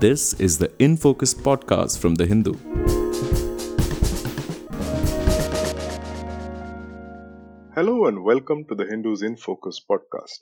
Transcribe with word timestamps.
This 0.00 0.32
is 0.40 0.56
the 0.56 0.72
In 0.78 0.96
Focus 0.96 1.34
podcast 1.34 1.98
from 1.98 2.14
The 2.14 2.24
Hindu. 2.24 2.54
Hello 7.74 8.06
and 8.06 8.24
welcome 8.24 8.64
to 8.70 8.74
the 8.74 8.86
Hindus 8.86 9.20
in 9.20 9.36
Focus 9.36 9.78
podcast. 9.78 10.38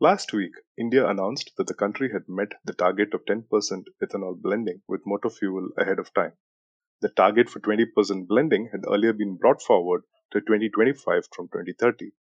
Last 0.00 0.32
week, 0.32 0.52
India 0.78 1.06
announced 1.06 1.50
that 1.58 1.66
the 1.66 1.74
country 1.74 2.10
had 2.10 2.22
met 2.26 2.52
the 2.64 2.72
target 2.72 3.12
of 3.12 3.26
10% 3.26 3.44
ethanol 4.02 4.40
blending 4.40 4.80
with 4.88 5.02
motor 5.04 5.28
fuel 5.28 5.68
ahead 5.76 5.98
of 5.98 6.14
time. 6.14 6.32
The 7.02 7.10
target 7.10 7.50
for 7.50 7.60
20% 7.60 8.28
blending 8.28 8.70
had 8.72 8.90
earlier 8.90 9.12
been 9.12 9.36
brought 9.36 9.60
forward 9.60 10.04
to 10.32 10.40
2025 10.40 11.28
from 11.36 11.48
2030. 11.48 12.12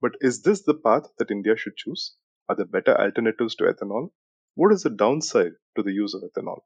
But 0.00 0.16
is 0.20 0.42
this 0.42 0.64
the 0.64 0.74
path 0.74 1.04
that 1.20 1.30
India 1.30 1.56
should 1.56 1.76
choose? 1.76 2.16
Are 2.48 2.56
there 2.56 2.66
better 2.66 3.00
alternatives 3.00 3.54
to 3.54 3.72
ethanol? 3.72 4.10
What 4.56 4.72
is 4.72 4.84
the 4.84 4.90
downside 4.90 5.54
to 5.74 5.82
the 5.82 5.92
use 5.92 6.14
of 6.14 6.22
ethanol? 6.22 6.60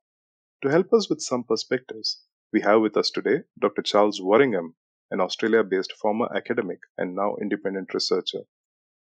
To 0.62 0.70
help 0.70 0.92
us 0.92 1.08
with 1.08 1.22
some 1.22 1.44
perspectives, 1.44 2.22
we 2.52 2.60
have 2.60 2.82
with 2.82 2.98
us 2.98 3.10
today 3.10 3.44
Dr. 3.58 3.80
Charles 3.80 4.20
Worringham, 4.20 4.74
an 5.10 5.22
Australia 5.22 5.64
based 5.64 5.94
former 5.94 6.28
academic 6.36 6.80
and 6.98 7.16
now 7.16 7.36
independent 7.40 7.94
researcher. 7.94 8.40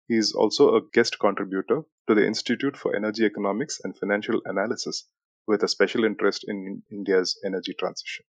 He 0.07 0.15
is 0.15 0.31
also 0.33 0.75
a 0.75 0.87
guest 0.93 1.17
contributor 1.17 1.85
to 2.07 2.13
the 2.13 2.27
Institute 2.27 2.77
for 2.77 2.95
Energy 2.95 3.25
Economics 3.25 3.79
and 3.83 3.97
Financial 3.97 4.41
Analysis 4.45 5.09
with 5.47 5.63
a 5.63 5.67
special 5.67 6.03
interest 6.03 6.45
in 6.47 6.83
India's 6.91 7.39
energy 7.43 7.73
transition. 7.73 8.25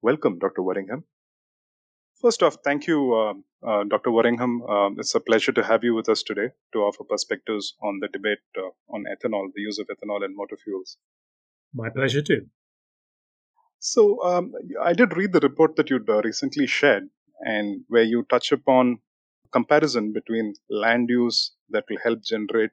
Welcome, 0.00 0.38
Dr. 0.38 0.62
Worringham. 0.62 1.04
First 2.22 2.42
off, 2.42 2.56
thank 2.64 2.86
you, 2.86 3.14
uh, 3.14 3.34
uh, 3.66 3.84
Dr. 3.84 4.10
Worringham. 4.10 4.60
Uh, 4.68 4.94
it's 4.98 5.14
a 5.14 5.20
pleasure 5.20 5.52
to 5.52 5.62
have 5.62 5.84
you 5.84 5.94
with 5.94 6.08
us 6.08 6.22
today 6.22 6.50
to 6.72 6.78
offer 6.80 7.04
perspectives 7.04 7.74
on 7.82 7.98
the 8.00 8.08
debate 8.08 8.38
uh, 8.56 8.70
on 8.90 9.04
ethanol, 9.04 9.48
the 9.54 9.62
use 9.62 9.78
of 9.78 9.86
ethanol 9.88 10.24
in 10.24 10.36
motor 10.36 10.56
fuels. 10.56 10.96
My 11.74 11.90
pleasure 11.90 12.22
too. 12.22 12.46
So, 13.80 14.22
um, 14.24 14.52
I 14.82 14.92
did 14.92 15.16
read 15.16 15.32
the 15.32 15.40
report 15.40 15.76
that 15.76 15.90
you 15.90 16.04
uh, 16.08 16.20
recently 16.22 16.66
shared, 16.66 17.04
and 17.40 17.82
where 17.88 18.02
you 18.02 18.24
touch 18.28 18.50
upon 18.50 18.98
comparison 19.52 20.12
between 20.12 20.54
land 20.68 21.08
use 21.08 21.52
that 21.70 21.84
will 21.88 21.98
help 22.02 22.22
generate 22.22 22.72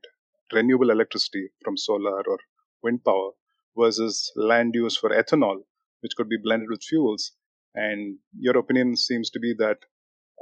renewable 0.51 0.89
electricity 0.89 1.49
from 1.63 1.77
solar 1.77 2.21
or 2.27 2.39
wind 2.81 3.03
power 3.03 3.31
versus 3.77 4.31
land 4.35 4.73
use 4.73 4.97
for 4.97 5.09
ethanol, 5.09 5.57
which 6.01 6.15
could 6.15 6.29
be 6.29 6.37
blended 6.41 6.69
with 6.69 6.83
fuels. 6.83 7.31
And 7.75 8.17
your 8.37 8.57
opinion 8.57 8.95
seems 8.95 9.29
to 9.31 9.39
be 9.39 9.53
that 9.59 9.79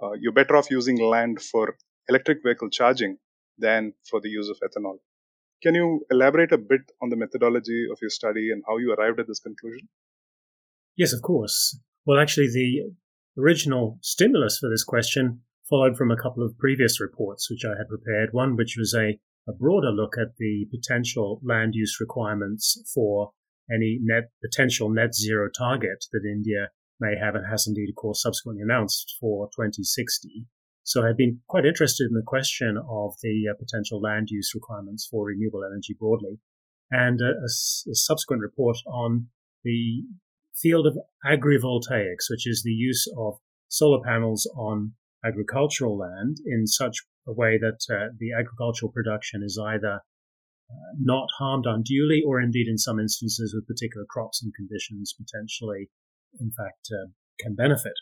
uh, 0.02 0.13
you're 0.19 0.33
better 0.33 0.55
off 0.55 0.72
using 0.72 0.99
land 0.99 1.41
for 1.41 1.75
electric 2.09 2.39
vehicle 2.44 2.69
charging 2.69 3.17
than 3.58 3.94
for 4.09 4.19
the 4.22 4.30
use 4.30 4.50
of 4.50 4.58
ethanol. 4.58 4.97
Can 5.61 5.75
you 5.75 6.05
elaborate 6.11 6.52
a 6.52 6.58
bit 6.58 6.81
on 7.02 7.09
the 7.09 7.16
methodology 7.16 7.88
of 7.91 7.97
your 8.02 8.09
study 8.09 8.52
and 8.52 8.63
how 8.67 8.77
you 8.77 8.94
arrived 8.94 9.19
at 9.19 9.27
this 9.27 9.39
conclusion? 9.39 9.88
Yes, 10.97 11.13
of 11.13 11.22
course. 11.22 11.80
Well, 12.05 12.19
actually, 12.19 12.47
the 12.47 12.94
original 13.41 13.97
stimulus 14.02 14.59
for 14.59 14.69
this 14.69 14.83
question 14.83 15.41
followed 15.69 15.95
from 15.97 16.11
a 16.11 16.17
couple 16.17 16.44
of 16.44 16.57
previous 16.57 17.00
reports 17.00 17.50
which 17.50 17.63
I 17.66 17.78
had 17.78 17.88
prepared. 17.88 18.30
One 18.31 18.57
which 18.57 18.75
was 18.78 18.94
a, 18.94 19.19
a 19.47 19.53
broader 19.53 19.91
look 19.91 20.17
at 20.17 20.35
the 20.38 20.66
potential 20.69 21.39
land 21.44 21.73
use 21.75 21.97
requirements 22.00 22.83
for 22.94 23.31
any 23.73 24.00
net 24.02 24.30
potential 24.44 24.89
net 24.89 25.16
zero 25.16 25.50
target 25.50 26.05
that 26.11 26.30
India 26.30 26.69
may 26.99 27.16
have 27.19 27.36
and 27.36 27.45
has 27.49 27.67
indeed, 27.67 27.89
of 27.89 27.95
course, 27.95 28.22
subsequently 28.22 28.61
announced 28.61 29.17
for 29.19 29.47
2060. 29.47 30.47
So 30.83 31.03
I've 31.03 31.17
been 31.17 31.39
quite 31.47 31.66
interested 31.66 32.08
in 32.09 32.13
the 32.13 32.23
question 32.25 32.77
of 32.77 33.13
the 33.22 33.45
uh, 33.50 33.53
potential 33.58 34.02
land 34.02 34.30
use 34.30 34.52
requirements 34.53 35.08
for 35.09 35.25
renewable 35.25 35.63
energy 35.63 35.95
broadly, 35.97 36.39
and 36.91 37.22
a, 37.22 37.31
a, 37.41 37.45
a 37.45 37.95
subsequent 37.95 38.41
report 38.41 38.77
on 38.85 39.27
the 39.63 40.03
field 40.53 40.85
of 40.85 40.97
agrivoltaics, 41.25 42.30
which 42.30 42.47
is 42.47 42.63
the 42.63 42.72
use 42.72 43.07
of 43.17 43.40
solar 43.69 44.03
panels 44.03 44.50
on 44.56 44.94
agricultural 45.25 45.97
land 45.97 46.38
in 46.46 46.67
such 46.67 46.97
a 47.28 47.34
way 47.34 47.57
that 47.57 47.79
uh, 47.90 48.09
the 48.19 48.34
agricultural 48.38 48.91
production 48.91 49.41
is 49.41 49.57
either 49.57 50.01
uh, 50.69 50.94
not 51.00 51.28
harmed 51.40 51.66
unduly 51.66 52.22
or 52.25 52.41
indeed 52.41 52.67
in 52.67 52.78
some 52.78 53.00
instances 53.00 53.53
with 53.56 53.67
particular 53.67 54.06
crops 54.09 54.44
and 54.44 54.53
conditions 54.53 55.13
potentially 55.13 55.90
in 56.39 56.51
fact 56.51 56.89
uh, 56.91 57.11
can 57.39 57.55
benefit. 57.55 57.94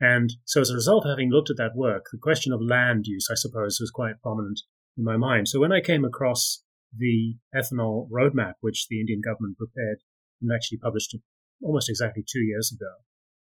And 0.00 0.32
so 0.44 0.62
as 0.62 0.70
a 0.70 0.74
result 0.74 1.04
of 1.04 1.10
having 1.10 1.30
looked 1.30 1.50
at 1.50 1.58
that 1.58 1.76
work, 1.76 2.06
the 2.10 2.18
question 2.18 2.52
of 2.52 2.62
land 2.62 3.06
use, 3.06 3.28
I 3.30 3.34
suppose, 3.34 3.78
was 3.80 3.90
quite 3.90 4.22
prominent 4.22 4.60
in 4.96 5.04
my 5.04 5.16
mind. 5.16 5.48
So 5.48 5.60
when 5.60 5.72
I 5.72 5.80
came 5.80 6.04
across 6.04 6.62
the 6.96 7.36
ethanol 7.54 8.08
roadmap, 8.10 8.54
which 8.60 8.86
the 8.88 9.00
Indian 9.00 9.20
government 9.20 9.58
prepared 9.58 9.98
and 10.40 10.50
actually 10.52 10.78
published 10.78 11.14
almost 11.62 11.90
exactly 11.90 12.24
two 12.26 12.40
years 12.40 12.72
ago, 12.72 12.90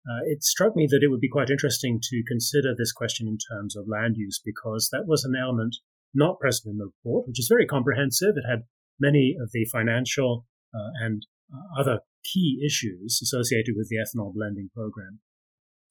uh, 0.04 0.26
it 0.26 0.42
struck 0.42 0.74
me 0.74 0.88
that 0.90 1.02
it 1.02 1.08
would 1.08 1.20
be 1.20 1.28
quite 1.28 1.48
interesting 1.48 2.00
to 2.02 2.24
consider 2.26 2.74
this 2.76 2.92
question 2.92 3.28
in 3.28 3.38
terms 3.38 3.76
of 3.76 3.86
land 3.86 4.16
use 4.16 4.40
because 4.44 4.88
that 4.90 5.06
was 5.06 5.24
an 5.24 5.34
element 5.40 5.76
not 6.12 6.40
present 6.40 6.72
in 6.72 6.78
the 6.78 6.86
report, 6.86 7.28
which 7.28 7.38
is 7.38 7.48
very 7.48 7.66
comprehensive. 7.66 8.34
It 8.36 8.48
had 8.48 8.64
many 8.98 9.36
of 9.40 9.50
the 9.52 9.64
financial 9.70 10.44
uh, 10.74 10.90
and 11.00 11.24
uh, 11.52 11.80
other 11.80 12.00
key 12.24 12.62
issues 12.64 13.20
associated 13.22 13.74
with 13.76 13.88
the 13.88 13.96
ethanol 13.96 14.32
blending 14.34 14.70
program. 14.74 15.20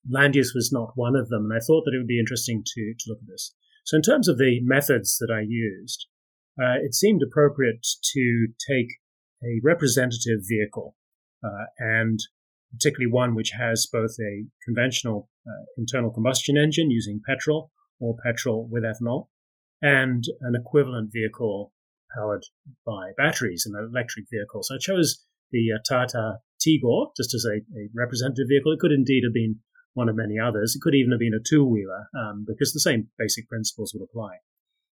Land 0.10 0.36
use 0.36 0.54
was 0.56 0.72
not 0.72 0.94
one 0.96 1.16
of 1.16 1.30
them, 1.30 1.46
and 1.46 1.54
I 1.54 1.60
thought 1.60 1.86
that 1.86 1.94
it 1.94 1.98
would 1.98 2.08
be 2.08 2.20
interesting 2.20 2.64
to, 2.66 2.94
to 2.98 3.10
look 3.10 3.20
at 3.22 3.28
this. 3.28 3.54
So, 3.86 3.98
in 3.98 4.02
terms 4.02 4.28
of 4.28 4.38
the 4.38 4.60
methods 4.64 5.18
that 5.20 5.32
I 5.32 5.42
used, 5.42 6.08
uh, 6.60 6.78
it 6.82 6.96
seemed 6.96 7.22
appropriate 7.22 7.86
to 8.14 8.48
take 8.68 8.88
a 9.44 9.60
representative 9.64 10.42
vehicle 10.48 10.96
uh, 11.44 11.66
and 11.78 12.20
particularly 12.72 13.12
one 13.12 13.36
which 13.36 13.52
has 13.58 13.88
both 13.92 14.16
a 14.20 14.46
conventional 14.64 15.30
uh, 15.48 15.66
internal 15.78 16.12
combustion 16.12 16.58
engine 16.58 16.92
using 16.92 17.22
petrol 17.28 17.72
or 18.00 18.16
petrol 18.24 18.68
with 18.70 18.84
ethanol 18.84 19.28
and 19.82 20.24
an 20.42 20.54
equivalent 20.56 21.12
vehicle 21.12 21.74
powered 22.16 22.44
by 22.86 23.12
batteries, 23.18 23.66
an 23.66 23.74
electric 23.76 24.26
vehicle. 24.32 24.62
So 24.64 24.76
I 24.76 24.78
chose 24.80 25.26
the 25.52 25.72
uh, 25.76 25.80
Tata 25.88 26.40
Tigor 26.62 27.12
just 27.18 27.34
as 27.34 27.46
a, 27.46 27.58
a, 27.58 27.90
representative 27.94 28.48
vehicle. 28.48 28.72
It 28.72 28.80
could 28.80 28.92
indeed 28.92 29.24
have 29.24 29.34
been 29.34 29.60
one 29.94 30.10
of 30.10 30.16
many 30.16 30.40
others. 30.40 30.76
It 30.76 30.82
could 30.82 30.96
even 30.96 31.12
have 31.12 31.20
been 31.20 31.34
a 31.34 31.44
two 31.44 31.66
wheeler 31.66 32.08
um, 32.16 32.46
because 32.48 32.72
the 32.74 32.80
same 32.80 33.10
basic 33.18 33.48
principles 33.50 33.94
would 33.94 34.04
apply. 34.04 34.38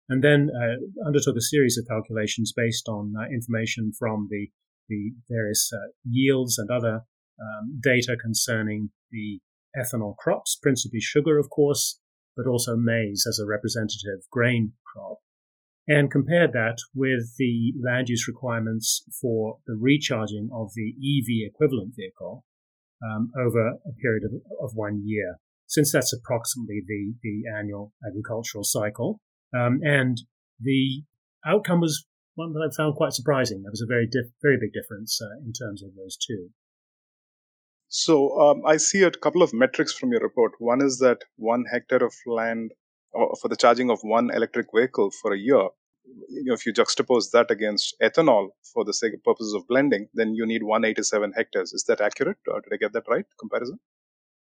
And 0.08 0.24
then 0.24 0.50
uh, 0.50 1.06
undertook 1.06 1.36
a 1.36 1.40
series 1.40 1.76
of 1.76 1.86
calculations 1.86 2.52
based 2.56 2.88
on 2.88 3.14
uh, 3.18 3.28
information 3.28 3.92
from 3.98 4.28
the 4.30 4.48
the 4.88 5.12
various 5.28 5.70
uh, 5.70 5.92
yields 6.02 6.56
and 6.58 6.70
other 6.70 7.02
um, 7.40 7.78
data 7.82 8.16
concerning 8.20 8.90
the 9.10 9.38
ethanol 9.76 10.16
crops, 10.16 10.58
principally 10.60 11.00
sugar, 11.00 11.38
of 11.38 11.50
course, 11.50 12.00
but 12.36 12.46
also 12.46 12.76
maize 12.76 13.26
as 13.28 13.38
a 13.38 13.46
representative 13.46 14.24
grain 14.30 14.72
crop, 14.86 15.18
and 15.88 16.10
compared 16.10 16.52
that 16.52 16.76
with 16.94 17.36
the 17.38 17.72
land 17.82 18.10
use 18.10 18.28
requirements 18.28 19.02
for 19.20 19.56
the 19.66 19.74
recharging 19.74 20.50
of 20.52 20.70
the 20.74 20.92
EV 20.92 21.50
equivalent 21.50 21.94
vehicle 21.96 22.44
um, 23.02 23.30
over 23.38 23.70
a 23.70 23.92
period 24.02 24.24
of, 24.24 24.32
of, 24.62 24.72
one 24.74 25.00
year, 25.04 25.36
since 25.66 25.90
that's 25.90 26.12
approximately 26.12 26.82
the, 26.86 27.14
the 27.22 27.42
annual 27.56 27.94
agricultural 28.06 28.64
cycle. 28.64 29.20
Um, 29.54 29.80
and 29.82 30.20
the 30.60 31.04
outcome 31.46 31.80
was 31.80 32.04
one 32.34 32.52
that 32.52 32.68
I 32.70 32.76
found 32.76 32.96
quite 32.96 33.12
surprising. 33.14 33.62
There 33.62 33.70
was 33.70 33.82
a 33.82 33.86
very, 33.86 34.08
very 34.42 34.58
big 34.60 34.72
difference 34.74 35.18
uh, 35.22 35.38
in 35.44 35.52
terms 35.52 35.82
of 35.82 35.94
those 35.96 36.18
two. 36.18 36.50
So 37.88 38.38
um, 38.38 38.62
I 38.66 38.76
see 38.76 39.02
a 39.02 39.10
couple 39.10 39.42
of 39.42 39.54
metrics 39.54 39.94
from 39.94 40.12
your 40.12 40.20
report. 40.20 40.52
One 40.58 40.82
is 40.82 40.98
that 40.98 41.22
one 41.36 41.64
hectare 41.72 42.04
of 42.04 42.12
land 42.26 42.72
for 43.40 43.48
the 43.48 43.56
charging 43.56 43.90
of 43.90 44.00
one 44.02 44.30
electric 44.30 44.66
vehicle 44.74 45.10
for 45.22 45.32
a 45.32 45.38
year. 45.38 45.68
You 46.28 46.44
know, 46.44 46.54
if 46.54 46.66
you 46.66 46.72
juxtapose 46.72 47.30
that 47.32 47.50
against 47.50 47.94
ethanol 48.02 48.48
for 48.72 48.84
the 48.84 48.94
sake 48.94 49.14
of 49.14 49.22
purposes 49.24 49.54
of 49.54 49.66
blending, 49.66 50.08
then 50.14 50.34
you 50.34 50.46
need 50.46 50.62
187 50.62 51.32
hectares. 51.36 51.72
Is 51.72 51.84
that 51.88 52.00
accurate? 52.00 52.38
Or 52.46 52.60
did 52.60 52.72
I 52.72 52.76
get 52.76 52.92
that 52.92 53.08
right? 53.08 53.24
Comparison? 53.38 53.78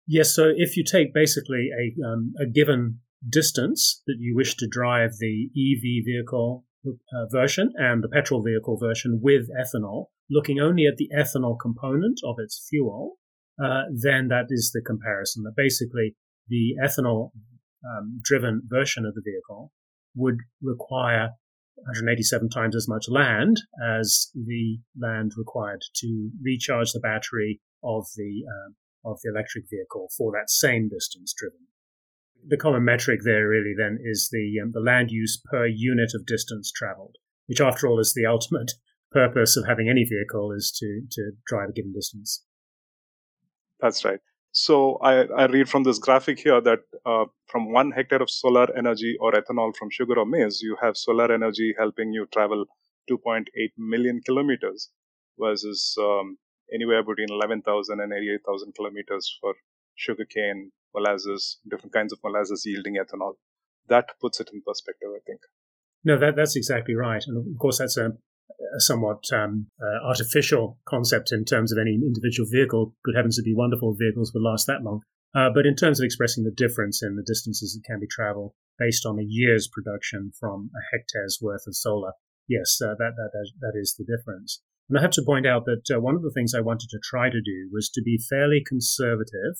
Yes. 0.06 0.34
So 0.34 0.52
if 0.54 0.76
you 0.76 0.84
take 0.84 1.14
basically 1.14 1.70
a, 1.70 2.06
um, 2.06 2.34
a 2.40 2.46
given 2.46 3.00
distance 3.28 4.02
that 4.06 4.16
you 4.18 4.34
wish 4.34 4.56
to 4.56 4.66
drive 4.66 5.12
the 5.18 5.50
EV 5.56 6.04
vehicle 6.04 6.64
uh, 6.86 7.26
version 7.30 7.72
and 7.76 8.02
the 8.02 8.08
petrol 8.08 8.42
vehicle 8.42 8.78
version 8.78 9.20
with 9.22 9.48
ethanol, 9.50 10.06
looking 10.30 10.58
only 10.58 10.86
at 10.86 10.96
the 10.96 11.10
ethanol 11.16 11.56
component 11.60 12.20
of 12.24 12.36
its 12.38 12.66
fuel, 12.68 13.18
uh, 13.62 13.82
then 13.92 14.28
that 14.28 14.46
is 14.48 14.70
the 14.72 14.80
comparison. 14.80 15.42
That 15.42 15.54
basically 15.56 16.16
the 16.48 16.74
ethanol 16.82 17.30
um, 17.84 18.20
driven 18.22 18.62
version 18.66 19.04
of 19.04 19.14
the 19.14 19.22
vehicle 19.24 19.72
would 20.14 20.38
require 20.62 21.30
187 21.86 22.48
times 22.50 22.76
as 22.76 22.88
much 22.88 23.08
land 23.08 23.60
as 23.82 24.30
the 24.34 24.78
land 24.98 25.32
required 25.36 25.82
to 25.96 26.30
recharge 26.42 26.92
the 26.92 27.00
battery 27.00 27.60
of 27.82 28.06
the 28.16 28.42
uh, 28.46 29.10
of 29.10 29.18
the 29.22 29.30
electric 29.30 29.64
vehicle 29.70 30.08
for 30.16 30.30
that 30.32 30.50
same 30.50 30.88
distance 30.88 31.32
driven. 31.36 31.66
The 32.46 32.56
common 32.56 32.84
metric 32.84 33.20
there 33.24 33.48
really 33.48 33.74
then 33.76 33.98
is 34.02 34.28
the 34.30 34.60
um, 34.62 34.72
the 34.72 34.80
land 34.80 35.10
use 35.10 35.40
per 35.50 35.66
unit 35.66 36.12
of 36.14 36.26
distance 36.26 36.70
traveled, 36.70 37.16
which 37.46 37.60
after 37.60 37.86
all 37.86 37.98
is 37.98 38.14
the 38.14 38.26
ultimate 38.34 38.72
purpose 39.10 39.56
of 39.56 39.66
having 39.66 39.88
any 39.88 40.04
vehicle 40.04 40.52
is 40.52 40.70
to, 40.78 41.02
to 41.10 41.32
drive 41.46 41.70
a 41.70 41.72
given 41.72 41.92
distance. 41.92 42.44
That's 43.80 44.04
right. 44.04 44.20
So 44.52 44.96
I, 44.96 45.26
I 45.26 45.46
read 45.46 45.68
from 45.68 45.84
this 45.84 45.98
graphic 45.98 46.40
here 46.40 46.60
that 46.60 46.80
uh, 47.06 47.26
from 47.46 47.72
one 47.72 47.92
hectare 47.92 48.22
of 48.22 48.30
solar 48.30 48.66
energy 48.76 49.16
or 49.20 49.32
ethanol 49.32 49.74
from 49.76 49.90
sugar 49.90 50.18
or 50.18 50.26
maize, 50.26 50.60
you 50.60 50.76
have 50.82 50.96
solar 50.96 51.32
energy 51.32 51.74
helping 51.78 52.12
you 52.12 52.26
travel 52.32 52.64
2.8 53.08 53.44
million 53.78 54.20
kilometers 54.24 54.90
versus 55.38 55.96
um, 56.00 56.36
anywhere 56.74 57.02
between 57.02 57.30
11,000 57.30 58.00
and 58.00 58.12
88,000 58.12 58.74
kilometers 58.74 59.38
for 59.40 59.54
sugarcane, 59.94 60.72
molasses, 60.94 61.58
different 61.68 61.92
kinds 61.92 62.12
of 62.12 62.18
molasses 62.24 62.64
yielding 62.66 62.96
ethanol. 62.96 63.34
That 63.88 64.10
puts 64.20 64.40
it 64.40 64.50
in 64.52 64.62
perspective, 64.66 65.08
I 65.14 65.20
think. 65.26 65.40
No, 66.04 66.18
that, 66.18 66.36
that's 66.36 66.56
exactly 66.56 66.94
right. 66.94 67.22
And 67.26 67.54
of 67.54 67.58
course, 67.58 67.78
that's 67.78 67.96
a, 67.96 68.12
a 68.76 68.80
somewhat 68.80 69.24
um, 69.32 69.66
uh, 69.82 70.06
artificial 70.06 70.78
concept 70.86 71.32
in 71.32 71.44
terms 71.44 71.72
of 71.72 71.78
any 71.78 71.94
individual 71.94 72.48
vehicle. 72.50 72.94
Good 73.04 73.16
heavens, 73.16 73.38
it'd 73.38 73.44
be 73.44 73.54
wonderful 73.54 73.92
if 73.92 73.98
vehicles 73.98 74.32
would 74.34 74.42
last 74.42 74.66
that 74.66 74.82
long. 74.82 75.00
Uh, 75.34 75.48
but 75.54 75.66
in 75.66 75.76
terms 75.76 76.00
of 76.00 76.04
expressing 76.04 76.44
the 76.44 76.50
difference 76.50 77.02
in 77.02 77.16
the 77.16 77.22
distances 77.22 77.74
that 77.74 77.88
can 77.88 78.00
be 78.00 78.06
traveled 78.06 78.52
based 78.78 79.06
on 79.06 79.18
a 79.18 79.26
year's 79.26 79.68
production 79.68 80.32
from 80.38 80.70
a 80.74 80.82
hectare's 80.96 81.38
worth 81.40 81.66
of 81.66 81.76
solar, 81.76 82.12
yes, 82.48 82.80
uh, 82.82 82.94
that, 82.98 83.12
that, 83.16 83.50
that 83.60 83.72
is 83.78 83.94
the 83.96 84.04
difference. 84.04 84.60
And 84.88 84.98
I 84.98 85.02
have 85.02 85.12
to 85.12 85.22
point 85.24 85.46
out 85.46 85.66
that 85.66 85.94
uh, 85.94 86.00
one 86.00 86.16
of 86.16 86.22
the 86.22 86.32
things 86.34 86.52
I 86.52 86.60
wanted 86.60 86.88
to 86.90 86.98
try 87.02 87.30
to 87.30 87.40
do 87.40 87.70
was 87.72 87.88
to 87.90 88.02
be 88.02 88.18
fairly 88.28 88.60
conservative 88.66 89.54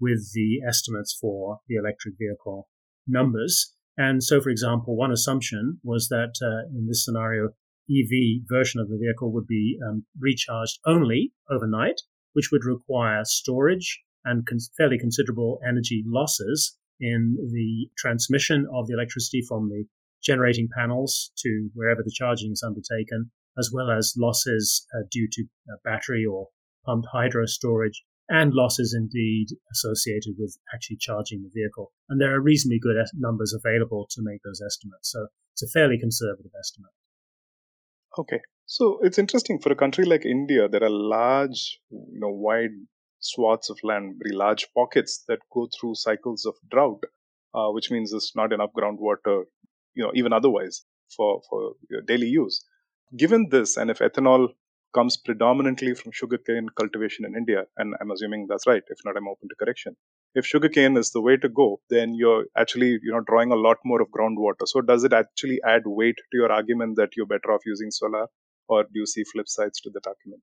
with 0.00 0.32
the 0.34 0.60
estimates 0.66 1.16
for 1.18 1.58
the 1.68 1.76
electric 1.76 2.14
vehicle 2.18 2.68
numbers. 3.06 3.76
And 3.96 4.24
so, 4.24 4.40
for 4.40 4.50
example, 4.50 4.96
one 4.96 5.12
assumption 5.12 5.78
was 5.84 6.08
that 6.08 6.34
uh, 6.42 6.66
in 6.76 6.88
this 6.88 7.04
scenario, 7.04 7.50
EV 7.90 8.42
version 8.48 8.80
of 8.80 8.88
the 8.88 8.98
vehicle 8.98 9.32
would 9.32 9.46
be 9.46 9.78
um, 9.86 10.04
recharged 10.18 10.78
only 10.86 11.32
overnight, 11.50 12.00
which 12.32 12.50
would 12.52 12.64
require 12.64 13.24
storage 13.24 14.00
and 14.24 14.46
con- 14.46 14.58
fairly 14.76 14.98
considerable 14.98 15.60
energy 15.66 16.02
losses 16.06 16.78
in 17.00 17.36
the 17.52 17.88
transmission 17.98 18.66
of 18.72 18.86
the 18.86 18.94
electricity 18.94 19.42
from 19.46 19.68
the 19.68 19.84
generating 20.22 20.68
panels 20.76 21.32
to 21.36 21.68
wherever 21.74 22.02
the 22.02 22.14
charging 22.14 22.52
is 22.52 22.62
undertaken, 22.64 23.30
as 23.58 23.70
well 23.72 23.90
as 23.90 24.14
losses 24.16 24.86
uh, 24.94 25.02
due 25.10 25.28
to 25.30 25.44
uh, 25.68 25.76
battery 25.84 26.24
or 26.24 26.48
pumped 26.86 27.08
hydro 27.12 27.44
storage 27.46 28.04
and 28.28 28.54
losses 28.54 28.94
indeed 28.96 29.48
associated 29.72 30.34
with 30.38 30.56
actually 30.72 30.96
charging 30.96 31.42
the 31.42 31.50
vehicle. 31.52 31.92
And 32.08 32.20
there 32.20 32.34
are 32.34 32.40
reasonably 32.40 32.78
good 32.78 32.96
numbers 33.14 33.52
available 33.52 34.06
to 34.10 34.22
make 34.22 34.40
those 34.42 34.62
estimates. 34.64 35.10
So 35.10 35.26
it's 35.52 35.62
a 35.62 35.68
fairly 35.68 35.98
conservative 35.98 36.52
estimate. 36.58 36.92
Okay. 38.18 38.40
So 38.66 38.98
it's 39.02 39.18
interesting 39.18 39.58
for 39.58 39.72
a 39.72 39.76
country 39.76 40.04
like 40.04 40.24
India, 40.24 40.68
there 40.68 40.82
are 40.84 40.90
large, 40.90 41.78
you 41.90 42.20
know, 42.20 42.28
wide 42.28 42.70
swaths 43.20 43.70
of 43.70 43.78
land, 43.82 44.14
very 44.22 44.34
large 44.34 44.66
pockets 44.74 45.24
that 45.28 45.38
go 45.52 45.68
through 45.78 45.94
cycles 45.94 46.46
of 46.46 46.54
drought, 46.70 47.02
uh, 47.54 47.68
which 47.70 47.90
means 47.90 48.10
there's 48.10 48.32
not 48.34 48.52
enough 48.52 48.70
groundwater, 48.76 49.44
you 49.94 50.02
know, 50.02 50.12
even 50.14 50.32
otherwise 50.32 50.84
for, 51.16 51.42
for 51.48 51.72
daily 52.06 52.28
use. 52.28 52.64
Given 53.16 53.48
this, 53.50 53.76
and 53.76 53.90
if 53.90 53.98
ethanol 53.98 54.48
comes 54.94 55.16
predominantly 55.16 55.94
from 55.94 56.12
sugarcane 56.12 56.68
cultivation 56.78 57.24
in 57.24 57.36
India, 57.36 57.64
and 57.76 57.94
I'm 58.00 58.10
assuming 58.10 58.46
that's 58.48 58.66
right. 58.66 58.82
If 58.88 58.98
not, 59.04 59.16
I'm 59.16 59.28
open 59.28 59.48
to 59.48 59.54
correction. 59.58 59.96
If 60.34 60.46
sugarcane 60.46 60.96
is 60.96 61.10
the 61.10 61.20
way 61.20 61.36
to 61.36 61.48
go, 61.48 61.80
then 61.90 62.14
you're 62.14 62.46
actually 62.56 62.98
you 63.02 63.12
know 63.12 63.20
drawing 63.20 63.52
a 63.52 63.56
lot 63.56 63.78
more 63.84 64.00
of 64.00 64.08
groundwater. 64.08 64.66
So 64.66 64.80
does 64.80 65.04
it 65.04 65.12
actually 65.12 65.60
add 65.66 65.82
weight 65.84 66.16
to 66.16 66.38
your 66.38 66.50
argument 66.50 66.96
that 66.96 67.10
you're 67.16 67.26
better 67.26 67.52
off 67.52 67.62
using 67.66 67.90
solar, 67.90 68.26
or 68.68 68.84
do 68.84 68.90
you 68.94 69.06
see 69.06 69.24
flip 69.24 69.48
sides 69.48 69.80
to 69.80 69.90
that 69.90 70.06
argument? 70.06 70.42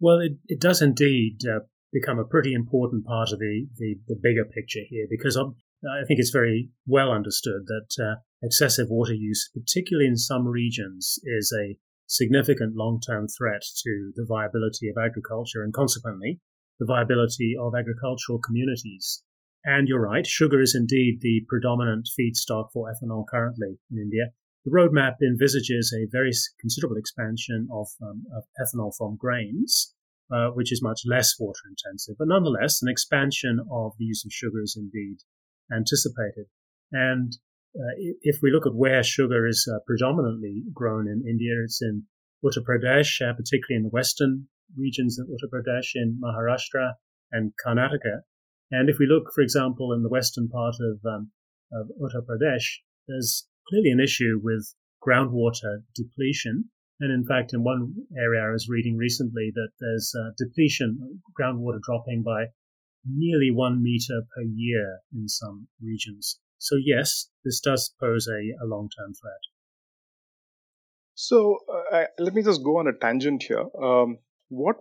Well, 0.00 0.18
it, 0.18 0.32
it 0.48 0.60
does 0.60 0.82
indeed 0.82 1.38
uh, 1.46 1.60
become 1.92 2.18
a 2.18 2.24
pretty 2.24 2.54
important 2.54 3.04
part 3.04 3.30
of 3.32 3.38
the, 3.38 3.66
the, 3.76 3.96
the 4.08 4.18
bigger 4.20 4.44
picture 4.44 4.80
here 4.88 5.06
because 5.08 5.36
I 5.36 6.04
think 6.06 6.18
it's 6.18 6.30
very 6.30 6.70
well 6.86 7.12
understood 7.12 7.66
that 7.66 8.02
uh, 8.02 8.20
excessive 8.42 8.88
water 8.88 9.14
use, 9.14 9.50
particularly 9.54 10.08
in 10.08 10.16
some 10.16 10.48
regions, 10.48 11.18
is 11.22 11.54
a 11.56 11.76
significant 12.06 12.76
long-term 12.76 13.28
threat 13.28 13.62
to 13.84 14.12
the 14.16 14.26
viability 14.28 14.88
of 14.88 14.96
agriculture 15.02 15.62
and 15.62 15.72
consequently 15.72 16.40
the 16.78 16.86
viability 16.86 17.54
of 17.58 17.74
agricultural 17.78 18.38
communities. 18.38 19.22
And 19.64 19.86
you're 19.86 20.00
right, 20.00 20.26
sugar 20.26 20.60
is 20.60 20.74
indeed 20.74 21.20
the 21.20 21.44
predominant 21.48 22.08
feedstock 22.18 22.72
for 22.72 22.90
ethanol 22.90 23.24
currently 23.30 23.78
in 23.90 23.98
India. 23.98 24.32
The 24.64 24.72
roadmap 24.72 25.16
envisages 25.22 25.92
a 25.92 26.10
very 26.10 26.30
considerable 26.60 26.96
expansion 26.96 27.68
of, 27.72 27.88
um, 28.02 28.24
of 28.36 28.44
ethanol 28.60 28.92
from 28.96 29.16
grains, 29.16 29.94
uh, 30.32 30.48
which 30.50 30.72
is 30.72 30.82
much 30.82 31.02
less 31.06 31.34
water 31.38 31.60
intensive, 31.68 32.16
but 32.18 32.28
nonetheless, 32.28 32.80
an 32.82 32.88
expansion 32.88 33.60
of 33.70 33.92
the 33.98 34.04
use 34.04 34.24
of 34.24 34.32
sugar 34.32 34.62
is 34.62 34.76
indeed 34.76 35.18
anticipated. 35.72 36.46
And 36.90 37.32
uh, 37.74 37.94
if 38.22 38.38
we 38.42 38.50
look 38.50 38.66
at 38.66 38.74
where 38.74 39.02
sugar 39.02 39.46
is 39.46 39.68
uh, 39.72 39.78
predominantly 39.86 40.62
grown 40.72 41.08
in 41.08 41.24
India, 41.28 41.52
it's 41.64 41.80
in 41.82 42.04
Uttar 42.44 42.62
Pradesh, 42.64 43.20
uh, 43.20 43.32
particularly 43.32 43.76
in 43.76 43.82
the 43.84 43.88
western 43.88 44.48
regions 44.76 45.18
of 45.18 45.26
Uttar 45.28 45.50
Pradesh, 45.52 45.90
in 45.94 46.20
Maharashtra 46.22 46.92
and 47.30 47.52
Karnataka. 47.64 48.22
And 48.70 48.88
if 48.88 48.96
we 48.98 49.06
look, 49.06 49.32
for 49.34 49.42
example, 49.42 49.92
in 49.92 50.02
the 50.02 50.08
western 50.08 50.48
part 50.48 50.74
of, 50.80 51.00
um, 51.06 51.30
of 51.72 51.88
Uttar 52.00 52.24
Pradesh, 52.24 52.78
there's 53.08 53.46
clearly 53.68 53.90
an 53.90 54.00
issue 54.00 54.40
with 54.42 54.74
groundwater 55.06 55.82
depletion. 55.94 56.70
And 57.00 57.12
in 57.12 57.26
fact, 57.26 57.52
in 57.52 57.64
one 57.64 57.94
area 58.16 58.42
I 58.42 58.52
was 58.52 58.68
reading 58.68 58.96
recently 58.96 59.50
that 59.54 59.70
there's 59.80 60.14
uh, 60.16 60.30
depletion, 60.38 61.20
groundwater 61.38 61.80
dropping 61.82 62.22
by 62.22 62.46
nearly 63.04 63.50
one 63.50 63.82
meter 63.82 64.22
per 64.34 64.42
year 64.42 65.00
in 65.12 65.28
some 65.28 65.66
regions. 65.82 66.38
So 66.58 66.76
yes, 66.76 67.28
this 67.44 67.60
does 67.60 67.92
pose 67.98 68.28
a, 68.28 68.64
a 68.64 68.66
long-term 68.66 69.14
threat. 69.20 69.42
So 71.14 71.58
uh, 71.92 72.04
let 72.18 72.34
me 72.34 72.42
just 72.42 72.62
go 72.62 72.78
on 72.78 72.86
a 72.86 72.92
tangent 72.92 73.42
here. 73.42 73.64
Um, 73.82 74.18
what 74.52 74.76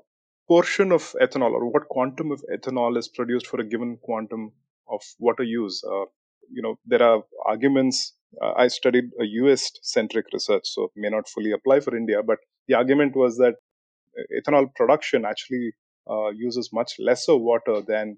portion 0.47 0.91
of 0.91 1.15
ethanol 1.21 1.51
or 1.51 1.65
what 1.71 1.87
quantum 1.87 2.31
of 2.31 2.43
ethanol 2.55 2.97
is 2.97 3.07
produced 3.07 3.47
for 3.47 3.59
a 3.61 3.67
given 3.73 3.97
quantum 4.03 4.51
of 4.89 5.01
water 5.19 5.43
use? 5.43 5.81
Uh, 5.83 6.05
you 6.51 6.61
know, 6.61 6.75
there 6.85 7.01
are 7.01 7.23
arguments. 7.45 8.13
Uh, 8.41 8.53
I 8.57 8.67
studied 8.67 9.05
a 9.19 9.25
US 9.41 9.71
centric 9.81 10.25
research, 10.33 10.65
so 10.65 10.91
may 10.95 11.09
not 11.09 11.29
fully 11.29 11.51
apply 11.53 11.79
for 11.79 11.95
India, 11.95 12.21
but 12.21 12.39
the 12.67 12.75
argument 12.75 13.15
was 13.15 13.37
that 13.37 13.55
ethanol 14.37 14.67
production 14.75 15.25
actually 15.25 15.71
uh, 16.09 16.29
uses 16.29 16.69
much 16.73 16.95
lesser 16.99 17.35
water 17.35 17.81
than 17.81 18.17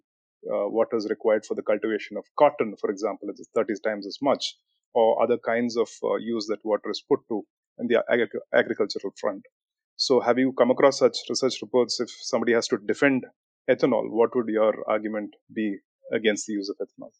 uh, 0.51 0.65
what 0.77 0.87
is 0.93 1.07
required 1.09 1.45
for 1.45 1.55
the 1.55 1.61
cultivation 1.61 2.17
of 2.17 2.25
cotton, 2.37 2.75
for 2.81 2.89
example, 2.89 3.29
it's 3.29 3.47
30 3.55 3.75
times 3.83 4.07
as 4.07 4.17
much, 4.21 4.55
or 4.93 5.21
other 5.23 5.37
kinds 5.37 5.77
of 5.77 5.89
uh, 6.03 6.15
use 6.15 6.47
that 6.47 6.59
water 6.63 6.89
is 6.89 7.03
put 7.07 7.19
to 7.29 7.43
in 7.79 7.87
the 7.87 8.03
ag- 8.09 8.39
agricultural 8.53 9.13
front. 9.19 9.43
So, 10.05 10.19
have 10.19 10.37
you 10.37 10.51
come 10.51 10.69
across 10.69 10.99
such 10.99 11.17
research 11.29 11.61
reports? 11.61 12.01
If 12.01 12.09
somebody 12.09 12.51
has 12.51 12.67
to 12.67 12.77
defend 12.77 13.23
ethanol, 13.69 14.09
what 14.09 14.35
would 14.35 14.49
your 14.49 14.73
argument 14.85 15.31
be 15.55 15.77
against 16.11 16.45
the 16.45 16.53
use 16.59 16.67
of 16.67 16.75
ethanol? 16.85 17.11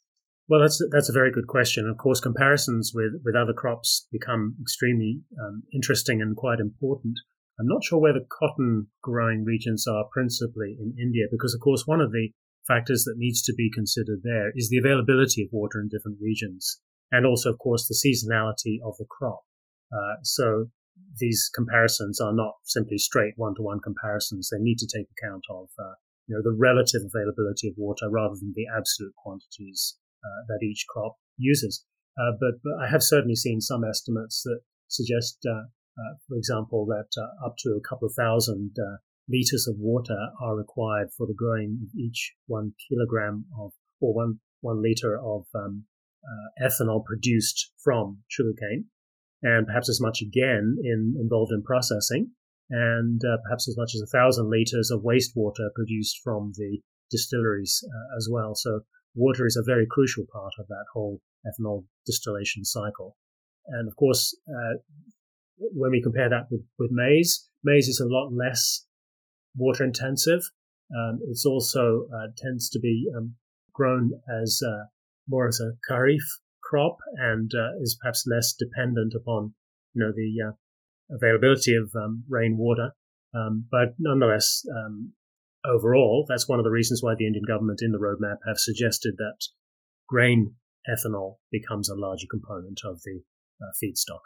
Well, 0.50 0.60
that's 0.60 0.84
that's 0.92 1.08
a 1.08 1.14
very 1.14 1.32
good 1.32 1.48
question. 1.48 1.88
Of 1.88 1.96
course, 1.98 2.20
comparisons 2.20 2.92
with, 2.94 3.14
with 3.24 3.38
other 3.38 3.54
crops 3.54 4.06
become 4.12 4.58
extremely 4.62 5.22
um, 5.42 5.64
interesting 5.74 6.22
and 6.22 6.36
quite 6.36 6.60
important. 6.60 7.16
I'm 7.58 7.68
not 7.68 7.86
sure 7.86 8.02
where 8.02 8.20
the 8.20 8.28
cotton 8.28 8.88
growing 9.02 9.46
regions 9.46 9.88
are 9.88 10.04
principally 10.12 10.76
in 10.78 10.94
India, 11.02 11.28
because 11.32 11.54
of 11.54 11.62
course 11.62 11.88
one 11.88 12.02
of 12.02 12.12
the 12.12 12.32
factors 12.68 13.06
that 13.06 13.16
needs 13.18 13.42
to 13.44 13.54
be 13.54 13.72
considered 13.74 14.24
there 14.24 14.52
is 14.56 14.68
the 14.68 14.78
availability 14.78 15.42
of 15.44 15.54
water 15.54 15.80
in 15.80 15.88
different 15.88 16.18
regions, 16.22 16.82
and 17.14 17.26
also, 17.26 17.50
of 17.50 17.60
course, 17.60 17.88
the 17.88 17.96
seasonality 17.96 18.76
of 18.86 18.98
the 18.98 19.08
crop. 19.10 19.44
Uh, 19.90 20.16
so 20.24 20.68
these 21.18 21.50
comparisons 21.54 22.20
are 22.20 22.34
not 22.34 22.56
simply 22.64 22.98
straight 22.98 23.34
one-to-one 23.38 23.80
comparisons. 23.84 24.50
They 24.50 24.62
need 24.62 24.78
to 24.80 24.88
take 24.88 25.08
account 25.12 25.44
of 25.50 25.70
uh, 25.80 25.96
you 26.28 26.36
know 26.36 26.42
the 26.44 26.56
relative 26.58 27.02
availability 27.06 27.68
of 27.70 27.76
water 27.78 28.10
rather 28.10 28.36
than 28.40 28.54
the 28.56 28.66
absolute 28.76 29.14
quantities 29.16 29.98
uh, 30.24 30.46
that 30.48 30.66
each 30.66 30.86
crop 30.90 31.18
uses. 31.38 31.86
Uh, 32.18 32.32
but, 32.40 32.62
but, 32.64 32.74
I 32.80 32.90
have 32.90 33.02
certainly 33.02 33.36
seen 33.36 33.60
some 33.60 33.84
estimates 33.84 34.44
that 34.44 34.60
suggest, 34.88 35.40
uh, 35.50 35.66
uh, 35.98 36.14
for 36.28 36.38
example, 36.38 36.86
that 36.86 37.10
up 37.44 37.56
to 37.60 37.72
a 37.72 37.88
couple 37.88 38.08
of 38.08 38.14
thousand 38.14 38.76
liters 39.28 39.68
of 39.68 39.76
water 39.80 40.18
are 40.42 40.56
required 40.56 41.10
for 41.18 41.26
the 41.26 41.34
growing 41.34 41.80
of 41.82 41.90
each 41.98 42.34
one 42.46 42.74
kilogram 42.88 43.46
of 43.60 43.72
or 44.00 44.14
one 44.14 44.40
one 44.62 44.82
liter 44.82 45.18
of 45.18 45.46
um, 45.56 45.86
uh, 46.24 46.66
ethanol 46.66 47.04
produced 47.04 47.72
from 47.84 48.20
sugarcane, 48.28 48.86
and 49.44 49.68
perhaps 49.68 49.90
as 49.90 50.02
much 50.02 50.22
again 50.22 50.78
in 50.84 51.16
involved 51.20 51.52
in 51.52 51.62
processing, 51.64 52.32
and 52.70 53.22
uh, 53.24 53.38
perhaps 53.44 53.68
as 53.68 53.78
much 53.78 53.92
as 53.96 54.02
a 54.02 54.08
thousand 54.18 54.50
liters 54.50 54.90
of 54.90 55.04
wastewater 55.04 55.68
produced 55.76 56.20
from 56.24 56.54
the 56.56 56.80
distilleries 57.12 57.84
uh, 57.86 58.18
as 58.18 58.28
well. 58.32 58.56
So 58.56 58.82
water 59.14 59.46
is 59.46 59.58
a 59.58 59.72
very 59.72 59.86
crucial 59.86 60.26
part 60.32 60.54
of 60.60 60.68
that 60.68 60.86
whole 60.94 61.22
ethanol 61.46 61.86
distillation 62.06 62.66
cycle. 62.66 63.16
And 63.68 63.88
of 63.88 63.96
course, 63.96 64.36
uh, 64.50 64.78
when 65.58 65.92
we 65.92 66.02
compare 66.02 66.30
that 66.30 66.48
with, 66.50 66.62
with 66.80 66.92
maize, 66.92 67.48
maize 67.64 67.88
is 67.88 68.00
a 68.00 68.08
lot 68.08 68.32
less 68.34 68.86
water 69.56 69.84
intensive. 69.84 70.42
Um, 70.96 71.20
it's 71.30 71.46
also 71.46 72.08
uh, 72.14 72.28
tends 72.38 72.70
to 72.72 72.80
be 72.80 73.10
um, 73.16 73.36
grown 73.74 74.12
as 74.42 74.62
uh, 74.66 74.86
more 75.28 75.48
as 75.48 75.60
a 75.60 75.74
kharif 75.90 76.24
crop 76.74 76.98
and 77.16 77.52
uh, 77.54 77.82
is 77.82 77.98
perhaps 78.02 78.26
less 78.26 78.54
dependent 78.54 79.14
upon 79.16 79.54
you 79.94 80.04
know 80.04 80.12
the 80.12 80.34
uh, 80.48 80.52
availability 81.16 81.76
of 81.76 81.92
um, 81.96 82.24
rainwater. 82.28 82.92
Um, 83.36 83.66
but 83.70 83.94
nonetheless, 84.00 84.64
um, 84.76 85.14
overall, 85.66 86.26
that's 86.28 86.48
one 86.48 86.60
of 86.60 86.66
the 86.66 86.72
reasons 86.72 87.02
why 87.04 87.14
the 87.18 87.28
Indian 87.28 87.46
government 87.48 87.82
in 87.84 87.92
the 87.92 88.00
roadmap 88.00 88.38
have 88.48 88.58
suggested 88.58 89.16
that 89.18 89.38
grain 90.08 90.56
ethanol 90.90 91.36
becomes 91.52 91.90
a 91.90 91.96
larger 91.96 92.28
component 92.30 92.80
of 92.86 93.02
the 93.04 93.22
uh, 93.62 93.72
feedstock. 93.82 94.22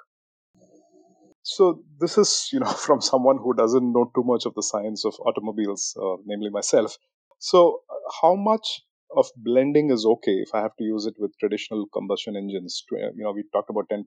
So 1.43 1.81
this 1.99 2.17
is, 2.17 2.49
you 2.51 2.59
know, 2.59 2.71
from 2.87 3.01
someone 3.01 3.37
who 3.37 3.53
doesn't 3.53 3.91
know 3.91 4.11
too 4.15 4.23
much 4.23 4.45
of 4.45 4.53
the 4.55 4.63
science 4.63 5.05
of 5.05 5.13
automobiles, 5.25 5.95
uh, 6.01 6.15
namely 6.25 6.49
myself. 6.49 6.97
So, 7.39 7.81
uh, 7.89 8.11
how 8.21 8.35
much 8.35 8.81
of 9.15 9.27
blending 9.37 9.89
is 9.91 10.05
okay 10.05 10.33
if 10.33 10.49
I 10.53 10.61
have 10.61 10.75
to 10.77 10.83
use 10.83 11.05
it 11.05 11.15
with 11.17 11.37
traditional 11.39 11.85
combustion 11.93 12.35
engines? 12.35 12.83
You 12.91 13.11
know, 13.15 13.31
we 13.31 13.43
talked 13.53 13.69
about 13.69 13.89
10% 13.89 14.03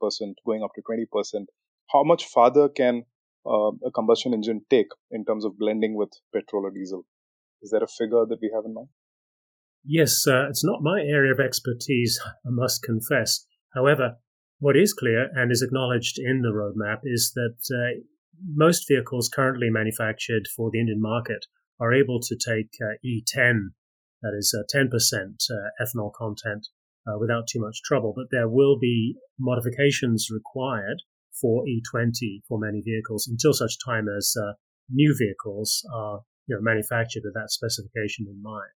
going 0.46 0.62
up 0.62 0.70
to 0.74 0.82
20%. 0.82 1.46
How 1.92 2.04
much 2.04 2.24
farther 2.26 2.68
can 2.68 3.04
uh, 3.46 3.72
a 3.84 3.90
combustion 3.94 4.34
engine 4.34 4.62
take 4.70 4.88
in 5.10 5.24
terms 5.24 5.44
of 5.44 5.58
blending 5.58 5.96
with 5.96 6.10
petrol 6.34 6.66
or 6.66 6.70
diesel? 6.70 7.06
Is 7.62 7.70
there 7.70 7.82
a 7.82 7.88
figure 7.88 8.24
that 8.26 8.38
we 8.40 8.50
have 8.54 8.64
in 8.64 8.74
mind? 8.74 8.88
Yes, 9.84 10.26
uh, 10.26 10.46
it's 10.48 10.64
not 10.64 10.82
my 10.82 11.00
area 11.00 11.32
of 11.32 11.40
expertise, 11.40 12.20
I 12.46 12.50
must 12.50 12.82
confess. 12.82 13.46
However, 13.74 14.16
what 14.58 14.76
is 14.76 14.92
clear 14.92 15.30
and 15.34 15.50
is 15.50 15.62
acknowledged 15.62 16.18
in 16.18 16.42
the 16.42 16.52
roadmap 16.52 17.00
is 17.04 17.32
that 17.34 17.56
uh, 17.74 18.00
most 18.54 18.86
vehicles 18.86 19.28
currently 19.28 19.70
manufactured 19.70 20.46
for 20.54 20.70
the 20.70 20.80
Indian 20.80 21.00
market 21.00 21.46
are 21.78 21.94
able 21.94 22.20
to 22.20 22.36
take 22.36 22.68
uh, 22.82 22.94
E10, 23.04 23.70
that 24.22 24.34
is 24.36 24.54
10% 24.74 24.90
uh, 24.90 25.54
uh, 25.54 25.84
ethanol 25.84 26.12
content, 26.12 26.68
uh, 27.06 27.18
without 27.18 27.46
too 27.46 27.60
much 27.60 27.82
trouble. 27.82 28.12
But 28.14 28.26
there 28.30 28.48
will 28.48 28.78
be 28.78 29.16
modifications 29.38 30.28
required 30.30 31.02
for 31.40 31.64
E20 31.64 32.42
for 32.46 32.58
many 32.58 32.82
vehicles 32.82 33.26
until 33.26 33.52
such 33.52 33.82
time 33.84 34.06
as 34.08 34.34
new 34.90 35.14
vehicles 35.16 35.86
are 35.94 36.20
you 36.46 36.56
know, 36.56 36.62
manufactured 36.62 37.22
with 37.24 37.34
that 37.34 37.50
specification 37.50 38.26
in 38.28 38.42
mind. 38.42 38.72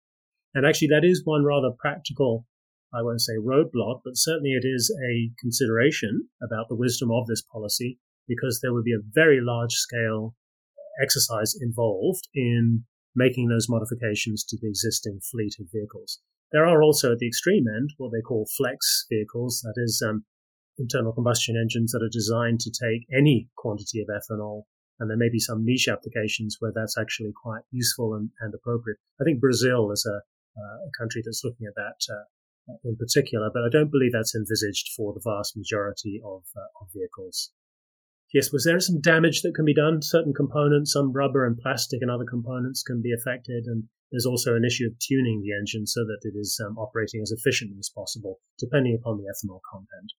And 0.54 0.64
actually, 0.64 0.88
that 0.88 1.04
is 1.04 1.22
one 1.24 1.44
rather 1.44 1.70
practical, 1.76 2.46
I 2.94 3.02
won't 3.02 3.20
say 3.20 3.34
roadblock, 3.34 4.02
but 4.04 4.16
certainly 4.16 4.50
it 4.50 4.64
is 4.64 4.94
a 5.10 5.30
consideration 5.40 6.28
about 6.40 6.68
the 6.68 6.76
wisdom 6.76 7.10
of 7.10 7.26
this 7.26 7.42
policy 7.42 7.98
because 8.28 8.60
there 8.62 8.72
would 8.72 8.84
be 8.84 8.94
a 8.94 9.02
very 9.12 9.40
large 9.42 9.72
scale 9.72 10.36
exercise 11.02 11.54
involved 11.60 12.28
in 12.34 12.84
making 13.14 13.48
those 13.48 13.68
modifications 13.68 14.44
to 14.44 14.56
the 14.60 14.68
existing 14.68 15.20
fleet 15.20 15.54
of 15.60 15.66
vehicles. 15.72 16.20
There 16.52 16.66
are 16.66 16.82
also 16.82 17.12
at 17.12 17.18
the 17.18 17.26
extreme 17.26 17.66
end 17.68 17.90
what 17.98 18.12
they 18.12 18.20
call 18.20 18.48
flex 18.56 19.06
vehicles, 19.10 19.60
that 19.62 19.74
is, 19.76 20.02
um, 20.06 20.24
internal 20.78 21.12
combustion 21.12 21.56
engines 21.56 21.92
that 21.92 22.02
are 22.02 22.10
designed 22.10 22.60
to 22.60 22.70
take 22.70 23.06
any 23.12 23.48
quantity 23.56 24.00
of 24.00 24.08
ethanol 24.08 24.64
and 25.00 25.10
there 25.10 25.16
may 25.16 25.28
be 25.28 25.40
some 25.40 25.64
niche 25.64 25.88
applications 25.88 26.56
where 26.60 26.72
that's 26.74 26.96
actually 26.98 27.32
quite 27.32 27.62
useful 27.70 28.14
and, 28.14 28.30
and 28.40 28.54
appropriate. 28.54 28.98
I 29.20 29.24
think 29.24 29.40
Brazil 29.40 29.90
is 29.90 30.06
a, 30.06 30.22
uh, 30.58 30.76
a 30.86 30.90
country 30.98 31.22
that's 31.24 31.42
looking 31.44 31.66
at 31.66 31.74
that 31.74 31.98
uh, 32.08 32.76
in 32.84 32.96
particular, 32.96 33.50
but 33.52 33.64
I 33.64 33.68
don't 33.70 33.90
believe 33.90 34.12
that's 34.12 34.34
envisaged 34.34 34.90
for 34.96 35.12
the 35.12 35.20
vast 35.24 35.56
majority 35.56 36.20
of, 36.24 36.44
uh, 36.56 36.70
of 36.80 36.88
vehicles. 36.94 37.50
Yes, 38.34 38.52
was 38.52 38.64
there 38.64 38.80
some 38.80 39.00
damage 39.00 39.40
that 39.42 39.54
can 39.54 39.64
be 39.64 39.74
done? 39.74 40.02
Certain 40.02 40.34
components, 40.34 40.92
some 40.92 41.12
rubber 41.12 41.46
and 41.46 41.56
plastic 41.56 42.02
and 42.02 42.10
other 42.10 42.26
components 42.28 42.82
can 42.82 43.00
be 43.00 43.14
affected, 43.14 43.64
and 43.66 43.84
there's 44.10 44.26
also 44.26 44.54
an 44.56 44.64
issue 44.64 44.86
of 44.86 44.98
tuning 44.98 45.40
the 45.40 45.56
engine 45.56 45.86
so 45.86 46.04
that 46.04 46.20
it 46.22 46.36
is 46.36 46.60
um, 46.66 46.76
operating 46.76 47.22
as 47.22 47.30
efficiently 47.30 47.78
as 47.78 47.88
possible, 47.88 48.40
depending 48.58 48.98
upon 49.00 49.16
the 49.16 49.24
ethanol 49.24 49.60
content 49.72 50.12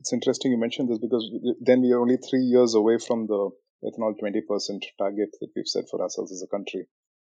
it's 0.00 0.12
interesting 0.12 0.50
you 0.50 0.58
mentioned 0.58 0.88
this 0.88 0.98
because 0.98 1.30
then 1.60 1.82
we 1.82 1.92
are 1.92 2.00
only 2.00 2.16
three 2.16 2.40
years 2.40 2.74
away 2.74 2.96
from 2.98 3.26
the 3.26 3.50
ethanol 3.84 4.14
20% 4.18 4.42
target 4.98 5.28
that 5.40 5.50
we've 5.54 5.66
set 5.66 5.84
for 5.90 6.02
ourselves 6.02 6.32
as 6.32 6.42
a 6.42 6.48
country. 6.48 6.86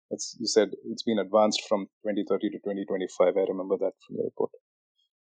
It's, 0.09 0.35
you 0.39 0.47
said 0.47 0.69
it's 0.85 1.03
been 1.03 1.19
advanced 1.19 1.61
from 1.69 1.85
2030 2.03 2.49
to 2.49 2.57
2025. 2.57 3.37
I 3.37 3.39
remember 3.47 3.77
that 3.77 3.93
from 4.05 4.17
the 4.17 4.23
report. 4.23 4.51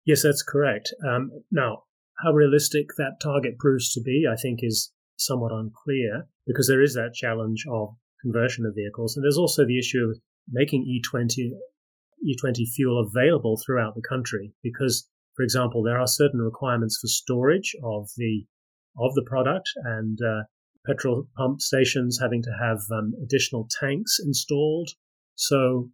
Yes, 0.04 0.22
that's 0.22 0.42
correct. 0.42 0.94
Um, 1.06 1.30
now, 1.50 1.84
how 2.22 2.32
realistic 2.32 2.88
that 2.96 3.20
target 3.22 3.58
proves 3.58 3.92
to 3.92 4.00
be, 4.00 4.26
I 4.30 4.36
think, 4.36 4.60
is 4.62 4.92
somewhat 5.16 5.52
unclear 5.52 6.26
because 6.46 6.68
there 6.68 6.82
is 6.82 6.94
that 6.94 7.14
challenge 7.14 7.64
of 7.70 7.94
conversion 8.22 8.66
of 8.66 8.74
vehicles. 8.74 9.16
And 9.16 9.24
there's 9.24 9.38
also 9.38 9.64
the 9.64 9.78
issue 9.78 10.10
of 10.10 10.18
making 10.50 10.84
E20, 10.84 11.50
E20 12.26 12.68
fuel 12.74 12.98
available 13.00 13.60
throughout 13.64 13.94
the 13.94 14.02
country 14.08 14.52
because 14.62 15.08
for 15.34 15.42
example, 15.42 15.82
there 15.82 15.98
are 15.98 16.06
certain 16.06 16.40
requirements 16.40 16.98
for 17.00 17.08
storage 17.08 17.74
of 17.82 18.08
the 18.16 18.46
of 18.96 19.14
the 19.14 19.24
product, 19.26 19.68
and 19.76 20.20
uh, 20.22 20.44
petrol 20.86 21.26
pump 21.36 21.60
stations 21.60 22.18
having 22.20 22.42
to 22.42 22.52
have 22.60 22.78
um, 22.92 23.14
additional 23.20 23.68
tanks 23.80 24.20
installed. 24.20 24.90
So 25.34 25.90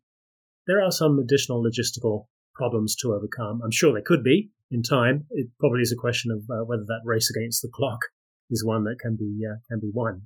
there 0.66 0.82
are 0.82 0.92
some 0.92 1.18
additional 1.18 1.64
logistical 1.64 2.26
problems 2.54 2.94
to 2.96 3.14
overcome. 3.14 3.62
I'm 3.64 3.70
sure 3.70 3.92
there 3.94 4.02
could 4.04 4.22
be 4.22 4.50
in 4.70 4.82
time. 4.82 5.26
It 5.30 5.48
probably 5.58 5.82
is 5.82 5.92
a 5.92 6.00
question 6.00 6.30
of 6.30 6.42
uh, 6.50 6.64
whether 6.64 6.84
that 6.86 7.02
race 7.04 7.30
against 7.30 7.62
the 7.62 7.70
clock 7.72 8.00
is 8.50 8.64
one 8.64 8.84
that 8.84 8.98
can 9.00 9.16
be 9.16 9.40
uh, 9.44 9.56
can 9.68 9.80
be 9.80 9.90
won. 9.92 10.22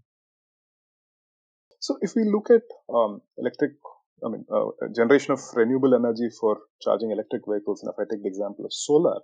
So, 1.81 1.99
if 2.01 2.15
we 2.17 2.25
look 2.25 2.49
at 2.51 2.63
um, 2.93 3.21
electric 3.37 3.73
I 4.25 4.29
mean, 4.29 4.45
uh, 4.51 4.71
generation 4.95 5.33
of 5.33 5.41
renewable 5.55 5.95
energy 5.95 6.29
for 6.41 6.59
charging 6.81 7.11
electric 7.11 7.43
vehicles. 7.47 7.83
And 7.83 7.93
if 7.93 7.99
I 7.99 8.09
take 8.11 8.23
the 8.23 8.29
example 8.29 8.65
of 8.65 8.73
solar, 8.73 9.21